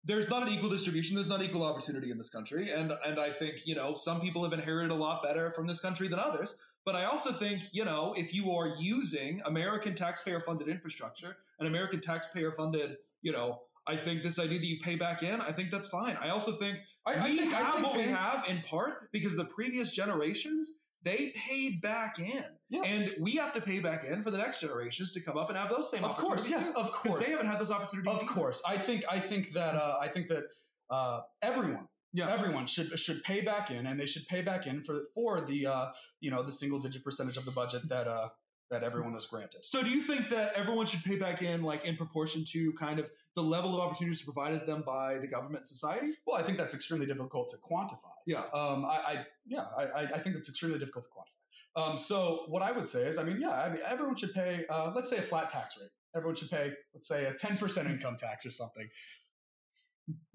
[0.05, 2.71] there's not an equal distribution, there's not equal opportunity in this country.
[2.71, 5.79] And and I think, you know, some people have inherited a lot better from this
[5.79, 6.57] country than others.
[6.85, 11.67] But I also think, you know, if you are using American taxpayer funded infrastructure and
[11.67, 15.51] American taxpayer funded, you know, I think this idea that you pay back in, I
[15.51, 16.17] think that's fine.
[16.21, 19.11] I also think I, I we think, I have think what we have in part
[19.11, 22.81] because the previous generations they paid back in, Yeah.
[22.83, 25.57] and we have to pay back in for the next generations to come up and
[25.57, 26.03] have those same.
[26.03, 28.11] Of course, yes, of course, they haven't had those opportunities.
[28.13, 28.31] of either.
[28.31, 28.61] course.
[28.67, 30.43] I think I think that uh, I think that
[30.89, 32.29] uh, everyone, Yeah.
[32.31, 35.67] everyone should should pay back in, and they should pay back in for for the
[35.67, 35.85] uh,
[36.21, 38.29] you know the single digit percentage of the budget that uh,
[38.71, 39.63] that everyone was granted.
[39.63, 42.99] So, do you think that everyone should pay back in, like in proportion to kind
[42.99, 46.13] of the level of opportunities provided them by the government and society?
[46.25, 48.13] Well, I think that's extremely difficult to quantify.
[48.27, 48.43] Yeah.
[48.53, 51.81] Um, I, I yeah, I, I- think it's extremely difficult to quantify.
[51.81, 54.65] Um, so what I would say is, I mean, yeah, I mean, everyone should pay,
[54.69, 55.89] uh, let's say a flat tax rate.
[56.15, 58.87] Everyone should pay, let's say, a ten percent income tax or something.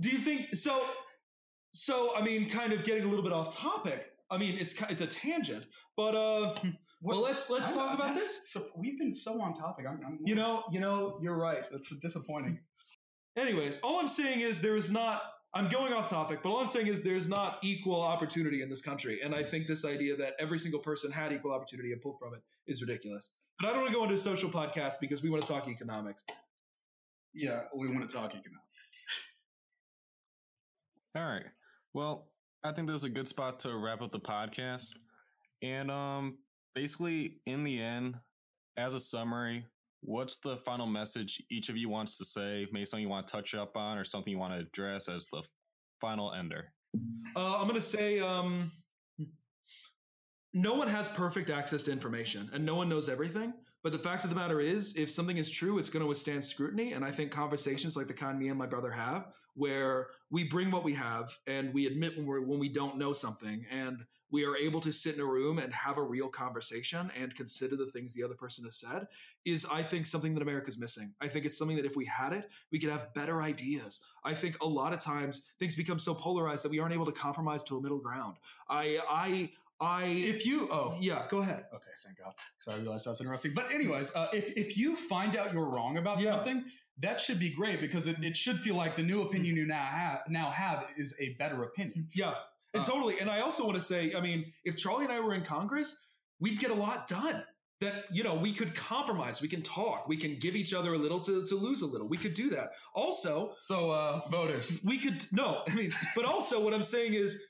[0.01, 0.80] Do you think so?
[1.76, 4.06] So, I mean, kind of getting a little bit off topic.
[4.30, 6.55] I mean, it's it's a tangent, but uh,
[7.02, 8.51] well, let's let's I'm- talk about this.
[8.51, 9.84] So we've been so on topic.
[9.88, 11.64] I'm, I'm You know, you know, you're right.
[11.72, 12.60] that's disappointing.
[13.36, 15.22] Anyways, all I'm saying is there is not.
[15.52, 18.80] I'm going off topic, but all I'm saying is there's not equal opportunity in this
[18.82, 22.18] country, and I think this idea that every single person had equal opportunity and pulled
[22.18, 23.32] from it is ridiculous.
[23.60, 25.68] But I don't want to go into a social podcast because we want to talk
[25.68, 26.24] economics.
[27.34, 28.90] yeah, we want to talk economics.
[31.16, 31.44] All right.
[31.94, 32.28] Well,
[32.64, 34.94] I think this is a good spot to wrap up the podcast.
[35.62, 36.38] And um
[36.74, 38.16] basically in the end,
[38.76, 39.64] as a summary,
[40.00, 42.66] what's the final message each of you wants to say?
[42.72, 45.28] Maybe something you want to touch up on or something you want to address as
[45.32, 45.42] the
[46.00, 46.72] final ender.
[47.36, 48.72] Uh, I'm going to say um,
[50.52, 53.52] no one has perfect access to information, and no one knows everything.
[53.82, 56.42] But the fact of the matter is, if something is true, it's going to withstand
[56.42, 56.92] scrutiny.
[56.92, 60.70] And I think conversations like the kind me and my brother have, where we bring
[60.70, 64.44] what we have and we admit when, we're, when we don't know something, and we
[64.44, 67.86] are able to sit in a room and have a real conversation and consider the
[67.86, 69.06] things the other person has said,
[69.44, 71.15] is I think something that America's missing.
[71.20, 74.01] I think it's something that if we had it, we could have better ideas.
[74.24, 77.12] I think a lot of times things become so polarized that we aren't able to
[77.12, 78.35] compromise to a middle ground.
[78.69, 79.51] I, I,
[79.81, 80.05] I.
[80.06, 81.66] If you, oh, yeah, go ahead.
[81.73, 83.52] Okay, thank God, because I realized I was interrupting.
[83.55, 86.31] But anyways, uh, if if you find out you're wrong about Yeah.
[86.31, 86.65] something,
[86.98, 89.84] that should be great because it, it should feel like the new opinion you now
[89.84, 92.08] have now have is a better opinion.
[92.14, 92.34] Yeah,
[92.72, 93.18] and Uh, totally.
[93.20, 96.06] And I also want to say, I mean, if Charlie and I were in Congress,
[96.40, 97.44] we'd get a lot done.
[97.80, 100.98] That you know, we could compromise, we can talk, we can give each other a
[100.98, 102.08] little to, to lose a little.
[102.08, 102.70] We could do that.
[102.94, 107.42] Also, So, uh, voters, we could no, I mean, but also what I'm saying is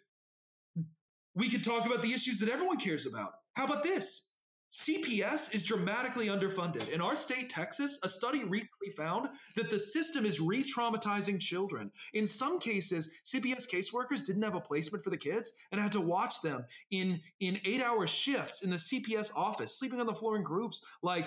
[1.34, 3.32] we could talk about the issues that everyone cares about.
[3.52, 4.33] How about this?
[4.74, 6.88] CPS is dramatically underfunded.
[6.88, 11.92] In our state, Texas, a study recently found that the system is re traumatizing children.
[12.12, 16.00] In some cases, CPS caseworkers didn't have a placement for the kids and had to
[16.00, 20.36] watch them in, in eight hour shifts in the CPS office, sleeping on the floor
[20.36, 20.84] in groups.
[21.04, 21.26] Like,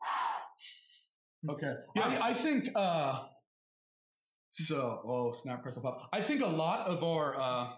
[1.50, 2.20] okay, Yeah.
[2.22, 2.68] I, I think.
[2.76, 3.24] Uh,
[4.52, 6.08] so, oh snap, crackle pop.
[6.12, 7.70] I think a lot of our uh,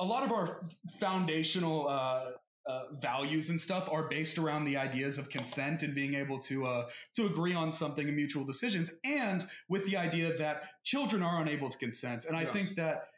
[0.00, 0.66] a lot of our
[0.98, 2.32] foundational uh,
[2.66, 6.64] uh, values and stuff are based around the ideas of consent and being able to
[6.66, 11.42] uh, to agree on something and mutual decisions, and with the idea that children are
[11.42, 12.24] unable to consent.
[12.24, 12.52] And I Yeah.
[12.52, 13.08] think that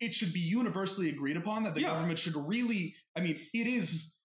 [0.00, 1.88] it should be universally agreed upon that the Yeah.
[1.88, 2.94] government should really.
[3.16, 4.16] I mean, it is.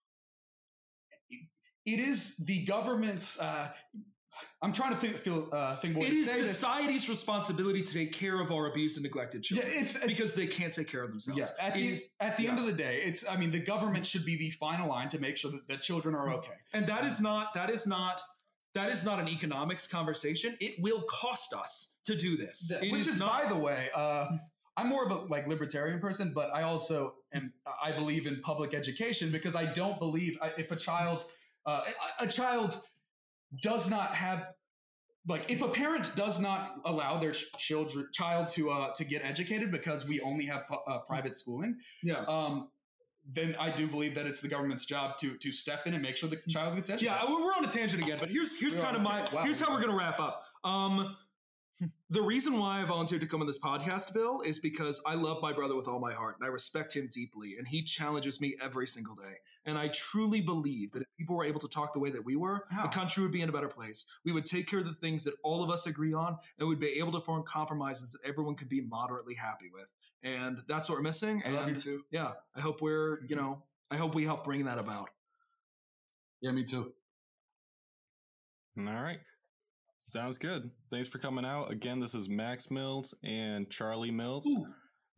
[1.86, 3.40] It is the government's.
[3.40, 3.74] Uh,
[4.62, 6.50] I'm trying to think, feel, uh, think what It is this.
[6.50, 9.70] society's responsibility to take care of our abused and neglected children.
[9.72, 11.40] Yeah, it's because they can't take care of themselves.
[11.40, 13.60] Yeah, at It the is- at the end of the day, it's I mean the
[13.60, 16.54] government should be the final line to make sure that, that children are okay.
[16.74, 18.22] and that is not that is not
[18.76, 20.56] that is not an economics conversation.
[20.60, 22.70] It will cost us to do this.
[22.72, 24.28] It Which is, not, by the way, uh,
[24.78, 27.52] I'm more of a like libertarian person, but I also am
[27.84, 31.26] I believe in public education because I don't believe I- if a child
[31.66, 31.82] uh,
[32.20, 32.80] a, a child
[33.62, 34.46] does not have
[35.28, 39.72] like if a parent does not allow their children child to uh, to get educated
[39.72, 42.24] because we only have pu- uh, private schooling, yeah.
[42.28, 42.70] um,
[43.32, 46.18] then I do believe that it's the government's job to to step in and make
[46.18, 47.18] sure the child gets educated.
[47.22, 49.28] Yeah, we're we're on a tangent again, but here's here's We're kind of my.
[49.34, 49.44] Wow.
[49.44, 50.44] here's how we're gonna wrap up.
[50.64, 51.16] Um,
[52.10, 55.42] the reason why I volunteered to come on this podcast, Bill, is because I love
[55.42, 58.56] my brother with all my heart and I respect him deeply, and he challenges me
[58.62, 59.36] every single day.
[59.70, 62.36] And I truly believe that if people were able to talk the way that we
[62.36, 62.82] were, How?
[62.82, 64.06] the country would be in a better place.
[64.26, 66.80] We would take care of the things that all of us agree on, and we'd
[66.80, 69.86] be able to form compromises that everyone could be moderately happy with.
[70.24, 71.44] And that's what we're missing.
[71.46, 72.04] I love you And too.
[72.10, 73.26] yeah, I hope we're mm-hmm.
[73.30, 75.10] you know I hope we help bring that about.
[76.42, 76.94] Yeah, me too.
[78.78, 79.20] All right.
[80.00, 80.72] Sounds good.
[80.90, 81.72] Thanks for coming out.
[81.72, 84.46] Again, this is Max Mills and Charlie Mills.
[84.48, 84.66] Ooh.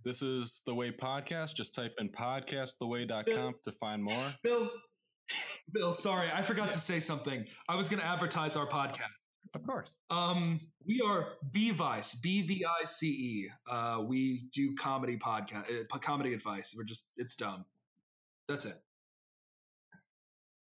[0.03, 1.53] This is The Way Podcast.
[1.55, 4.33] Just type in podcasttheway.com to find more.
[4.43, 4.71] Bill,
[5.71, 7.45] Bill, sorry, I forgot to say something.
[7.69, 9.01] I was going to advertise our podcast.
[9.53, 9.95] Of course.
[10.09, 13.49] Um, we are B-Vice, B-V-I-C-E.
[13.69, 16.73] Uh, we do comedy podcast, uh, comedy advice.
[16.75, 17.65] We're just, it's dumb.
[18.47, 18.77] That's it.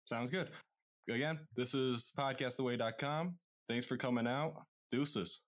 [0.06, 0.50] Sounds good.
[1.10, 3.36] Again, this is podcasttheway.com.
[3.70, 4.56] Thanks for coming out.
[4.92, 5.40] Deuces.